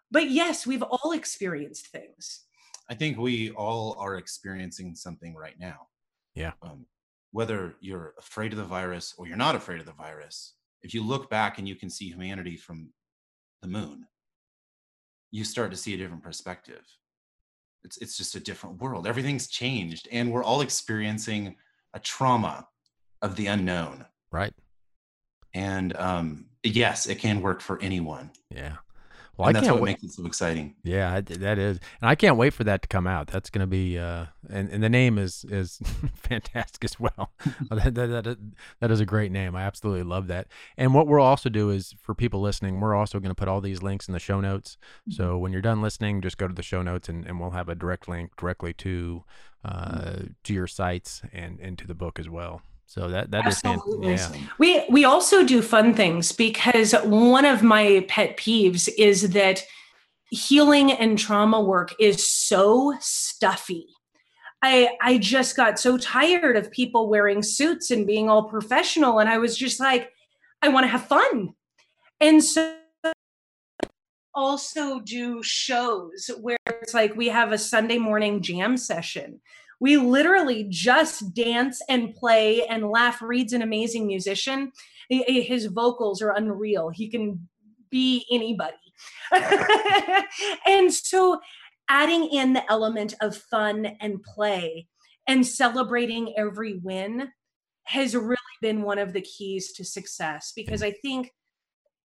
[0.09, 2.45] But yes, we've all experienced things.
[2.89, 5.87] I think we all are experiencing something right now
[6.37, 6.51] yeah.
[6.61, 6.85] Um,
[7.31, 11.03] whether you're afraid of the virus or you're not afraid of the virus, if you
[11.03, 12.91] look back and you can see humanity from
[13.63, 14.05] the moon,
[15.31, 16.85] you start to see a different perspective.
[17.83, 19.07] It's it's just a different world.
[19.07, 21.55] Everything's changed, and we're all experiencing
[21.95, 22.67] a trauma
[23.23, 24.05] of the unknown.
[25.57, 28.29] And um, yes, it can work for anyone.
[28.53, 28.75] Yeah.
[29.35, 29.91] Well, and I that's what wait.
[29.91, 30.75] makes it so exciting.
[30.83, 33.27] Yeah, that is, and I can't wait for that to come out.
[33.27, 35.79] That's going to be, uh, and and the name is is
[36.15, 37.31] fantastic as well.
[37.69, 38.37] that, that, that,
[38.79, 39.55] that is a great name.
[39.55, 40.47] I absolutely love that.
[40.75, 43.61] And what we'll also do is for people listening, we're also going to put all
[43.61, 44.77] these links in the show notes.
[45.01, 45.11] Mm-hmm.
[45.11, 47.69] So when you're done listening, just go to the show notes, and, and we'll have
[47.69, 49.23] a direct link directly to
[49.63, 50.27] uh, mm-hmm.
[50.45, 52.63] to your sites and and to the book as well.
[52.87, 54.13] So that that Absolutely.
[54.13, 54.41] is yeah.
[54.57, 59.61] We we also do fun things because one of my pet peeves is that
[60.29, 63.87] healing and trauma work is so stuffy.
[64.61, 69.29] I I just got so tired of people wearing suits and being all professional and
[69.29, 70.09] I was just like
[70.61, 71.49] I want to have fun.
[72.21, 72.73] And so
[74.33, 79.41] also do shows where it's like we have a Sunday morning jam session
[79.79, 83.21] we literally just dance and play and laugh.
[83.21, 84.71] Reed's an amazing musician.
[85.09, 86.89] His vocals are unreal.
[86.89, 87.47] He can
[87.89, 88.75] be anybody.
[90.65, 91.39] and so
[91.89, 94.87] adding in the element of fun and play
[95.27, 97.29] and celebrating every win
[97.83, 101.31] has really been one of the keys to success because I think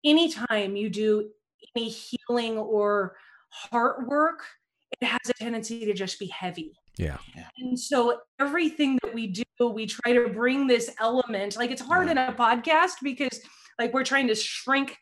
[0.05, 1.29] anytime you do
[1.75, 3.15] any healing or
[3.49, 4.43] heart work,
[4.91, 6.73] it has a tendency to just be heavy.
[6.97, 7.17] Yeah.
[7.57, 11.57] And so everything that we do, we try to bring this element.
[11.57, 12.11] Like it's hard mm.
[12.11, 13.39] in a podcast because
[13.79, 14.97] like we're trying to shrink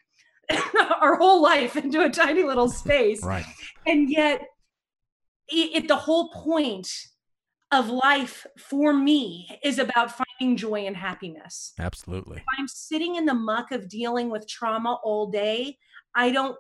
[1.02, 3.24] our whole life into a tiny little space.
[3.24, 3.46] Right.
[3.86, 4.42] And yet
[5.50, 6.89] it, it the whole point
[7.72, 11.74] of life for me is about finding joy and happiness.
[11.80, 12.38] Absolutely.
[12.38, 15.78] If I'm sitting in the muck of dealing with trauma all day,
[16.14, 16.58] I don't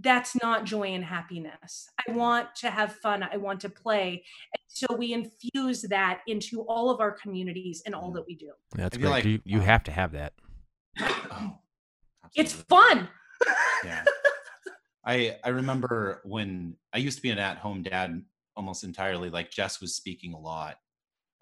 [0.00, 1.88] that's not joy and happiness.
[2.06, 3.22] I want to have fun.
[3.22, 4.24] I want to play.
[4.54, 8.50] And so we infuse that into all of our communities and all that we do.
[8.74, 9.10] That's great.
[9.10, 10.32] Like, you, you have to have that.
[11.00, 11.58] Oh,
[12.34, 13.08] it's fun.
[13.84, 14.04] yeah.
[15.06, 18.22] I I remember when I used to be an at-home dad
[18.56, 19.30] almost entirely.
[19.30, 20.76] Like Jess was speaking a lot.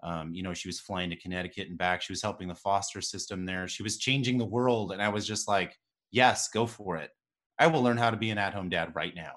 [0.03, 2.01] Um, you know, she was flying to Connecticut and back.
[2.01, 3.69] She was helping the foster system there.
[3.69, 5.77] She was changing the world, and I was just like,
[6.11, 7.11] "Yes, go for it."
[7.63, 9.35] I will learn how to be an at home dad right now.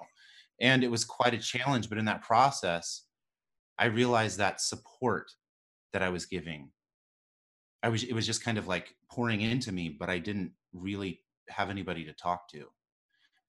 [0.59, 1.87] And it was quite a challenge.
[1.87, 3.03] But in that process,
[3.79, 5.31] I realized that support
[5.93, 6.71] that I was giving,
[7.81, 11.21] I was it was just kind of like pouring into me, but I didn't really
[11.47, 12.65] have anybody to talk to.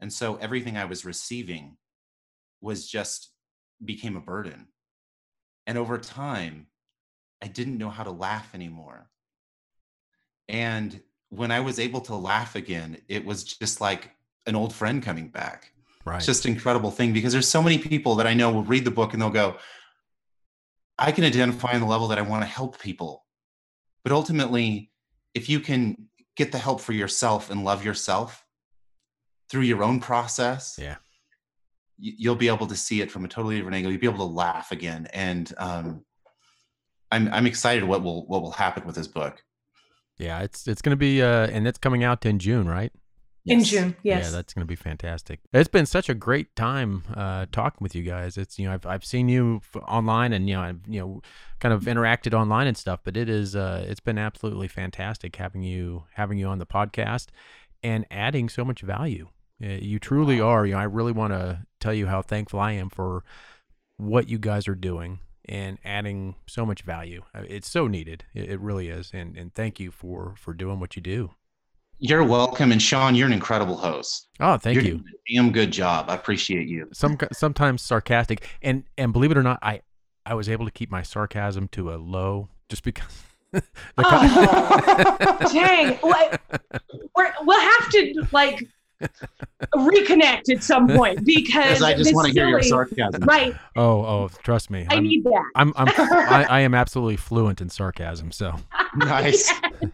[0.00, 1.76] And so everything I was receiving
[2.60, 3.32] was just
[3.84, 4.68] became a burden.
[5.66, 6.68] And over time,
[7.42, 9.10] I didn't know how to laugh anymore.
[10.48, 11.00] And
[11.30, 14.12] when I was able to laugh again, it was just like
[14.46, 15.72] an old friend coming back.
[16.04, 16.16] Right.
[16.16, 18.84] It's just an incredible thing because there's so many people that I know will read
[18.84, 19.56] the book and they'll go,
[20.98, 23.24] I can identify on the level that I want to help people.
[24.02, 24.90] But ultimately,
[25.34, 28.44] if you can get the help for yourself and love yourself
[29.50, 30.96] through your own process, yeah,
[31.98, 33.92] you'll be able to see it from a totally different angle.
[33.92, 35.08] You'll be able to laugh again.
[35.12, 36.04] And um,
[37.10, 39.42] I'm I'm excited what will what will happen with this book.
[40.18, 42.92] Yeah, it's it's going to be uh and it's coming out in June, right?
[43.50, 44.24] In June, yes.
[44.26, 45.40] Yeah, that's going to be fantastic.
[45.52, 48.36] It's been such a great time uh, talking with you guys.
[48.36, 51.22] It's you know I've I've seen you f- online and you know I've you know
[51.60, 55.62] kind of interacted online and stuff, but it is uh, it's been absolutely fantastic having
[55.62, 57.26] you having you on the podcast
[57.82, 59.28] and adding so much value.
[59.62, 60.66] Uh, You truly are.
[60.66, 63.24] You know, I really want to tell you how thankful I am for
[63.96, 67.22] what you guys are doing and adding so much value.
[67.34, 68.24] Uh, It's so needed.
[68.34, 69.10] It, it really is.
[69.14, 71.30] And and thank you for for doing what you do.
[72.00, 72.70] You're welcome.
[72.72, 74.28] And Sean, you're an incredible host.
[74.40, 74.90] Oh, thank you're you.
[74.98, 76.08] doing a damn good job.
[76.08, 76.88] I appreciate you.
[76.92, 79.80] some sometimes sarcastic and and believe it or not i
[80.24, 83.22] i was able to keep my sarcasm to a low just because
[83.52, 83.62] the
[83.98, 85.98] Oh, dang.
[86.02, 86.30] Well,
[87.16, 88.68] we're, we'll have to like
[89.74, 93.22] reconnect at some point because Because I just want to hear your silly- sarcasm.
[93.22, 93.54] Right.
[93.76, 95.44] oh oh trust me I i'm need that.
[95.54, 98.54] I'm, I'm I, I am absolutely fluent in sarcasm so
[98.96, 99.52] Nice.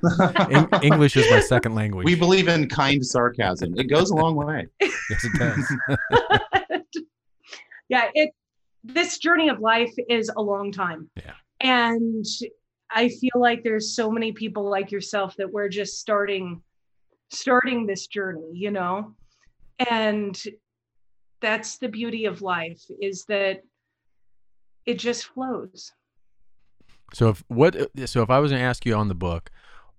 [0.50, 3.74] Eng- english is my second language we believe in kind sarcasm.
[3.78, 4.66] It goes a long way.
[4.80, 5.76] yes it does
[7.88, 8.30] yeah it
[8.82, 11.32] this journey of life is a long time Yeah.
[11.60, 12.24] and
[12.90, 16.62] i feel like there's so many people like yourself that we're just starting
[17.34, 19.14] starting this journey you know?
[19.90, 20.40] And
[21.40, 23.62] that's the beauty of life is that
[24.86, 25.92] it just flows.
[27.12, 27.76] So if what
[28.06, 29.50] so if i was going to ask you on the book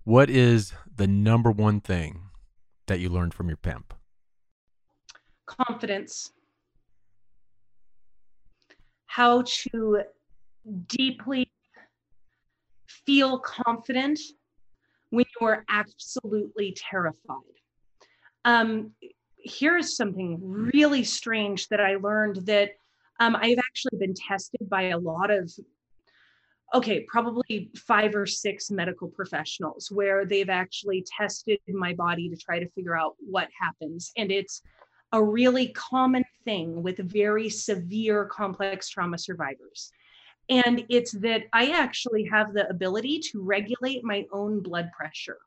[0.04, 2.30] what is the number one thing
[2.86, 3.92] that you learned from your pimp?
[5.46, 6.30] Confidence.
[9.06, 10.02] How to
[10.86, 11.50] deeply
[12.86, 14.20] feel confident
[15.10, 17.36] when you are absolutely terrified
[18.44, 18.92] um,
[19.38, 22.70] here's something really strange that i learned that
[23.20, 25.50] um, i've actually been tested by a lot of
[26.74, 32.58] okay probably five or six medical professionals where they've actually tested my body to try
[32.58, 34.62] to figure out what happens and it's
[35.12, 39.90] a really common thing with very severe complex trauma survivors.
[40.48, 45.38] And it's that I actually have the ability to regulate my own blood pressure.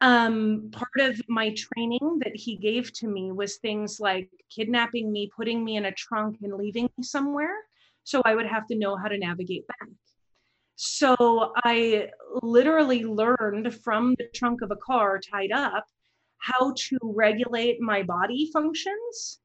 [0.00, 5.30] Um, part of my training that he gave to me was things like kidnapping me,
[5.34, 7.56] putting me in a trunk, and leaving me somewhere.
[8.02, 9.88] So I would have to know how to navigate back.
[10.76, 12.08] So I
[12.42, 15.86] literally learned from the trunk of a car tied up
[16.38, 19.38] how to regulate my body functions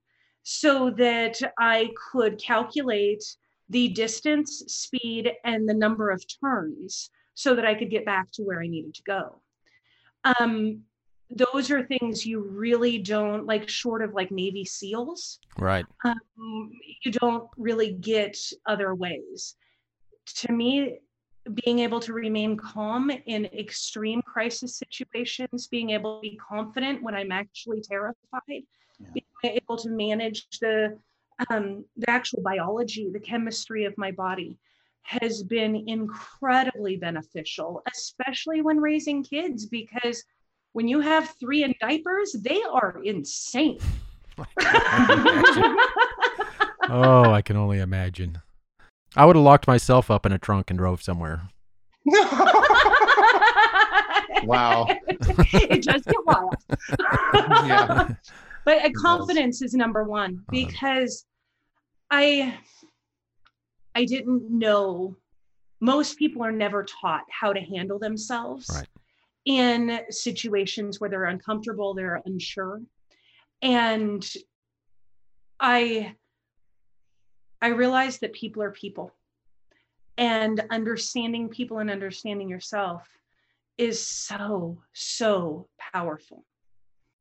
[0.44, 3.24] so that I could calculate
[3.70, 8.44] the distance, speed, and the number of turns so that I could get back to
[8.44, 9.42] where I needed to go.
[10.40, 10.82] Um,
[11.30, 16.72] those are things you really don't like, short of like Navy SEALs, right um,
[17.04, 19.56] you don't really get other ways.
[20.38, 20.98] To me,
[21.64, 27.16] being able to remain calm in extreme crisis situations, being able to be confident when
[27.16, 28.64] I'm actually terrified,
[29.14, 30.98] being able to manage the
[31.50, 34.58] um, the actual biology, the chemistry of my body
[35.04, 40.24] has been incredibly beneficial, especially when raising kids, because
[40.74, 43.80] when you have three in diapers, they are insane.
[46.90, 48.42] oh i can only imagine
[49.18, 51.42] i would have locked myself up in a trunk and drove somewhere
[54.44, 54.88] Wow.
[55.20, 56.56] it does get wild.
[57.68, 58.08] Yeah.
[58.66, 60.46] But uh, confidence is number one Uh-huh.
[60.52, 61.26] because
[62.12, 62.58] I
[63.96, 65.18] I didn't know
[65.82, 68.88] most people are never taught how to handle themselves Right.
[69.46, 72.82] in situations where they're uncomfortable, they're unsure.
[73.62, 74.28] And
[75.60, 76.16] I
[77.62, 79.14] I realized that people are people.
[80.18, 83.08] And understanding people and understanding yourself
[83.78, 86.46] is so, so powerful.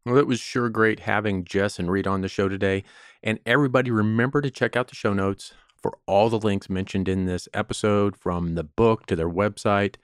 [0.04, 2.82] Well, it was sure great having Jess and Reed on the show today.
[3.22, 7.24] And everybody remember to check out the show notes for all the links mentioned in
[7.24, 9.96] this episode, from the book to their website.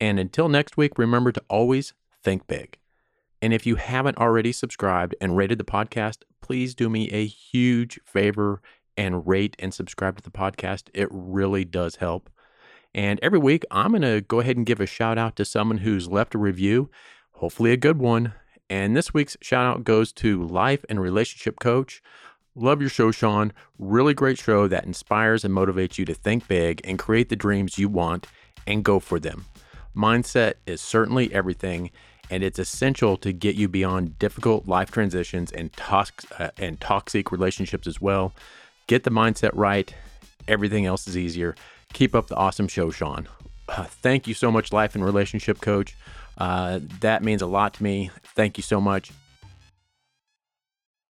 [0.00, 2.78] And until next week, remember to always think big.
[3.42, 8.00] And if you haven't already subscribed and rated the podcast, please do me a huge
[8.04, 8.60] favor
[8.96, 10.88] and rate and subscribe to the podcast.
[10.94, 12.30] It really does help.
[12.94, 15.78] And every week, I'm going to go ahead and give a shout out to someone
[15.78, 16.90] who's left a review,
[17.32, 18.32] hopefully a good one.
[18.70, 22.02] And this week's shout out goes to Life and Relationship Coach.
[22.58, 23.52] Love your show, Sean.
[23.78, 27.78] Really great show that inspires and motivates you to think big and create the dreams
[27.78, 28.26] you want
[28.66, 29.44] and go for them.
[29.94, 31.90] Mindset is certainly everything,
[32.30, 37.30] and it's essential to get you beyond difficult life transitions and, tox- uh, and toxic
[37.30, 38.32] relationships as well.
[38.86, 39.94] Get the mindset right,
[40.48, 41.54] everything else is easier.
[41.92, 43.28] Keep up the awesome show, Sean.
[43.68, 45.94] Uh, thank you so much, Life and Relationship Coach.
[46.38, 48.10] Uh, that means a lot to me.
[48.34, 49.10] Thank you so much.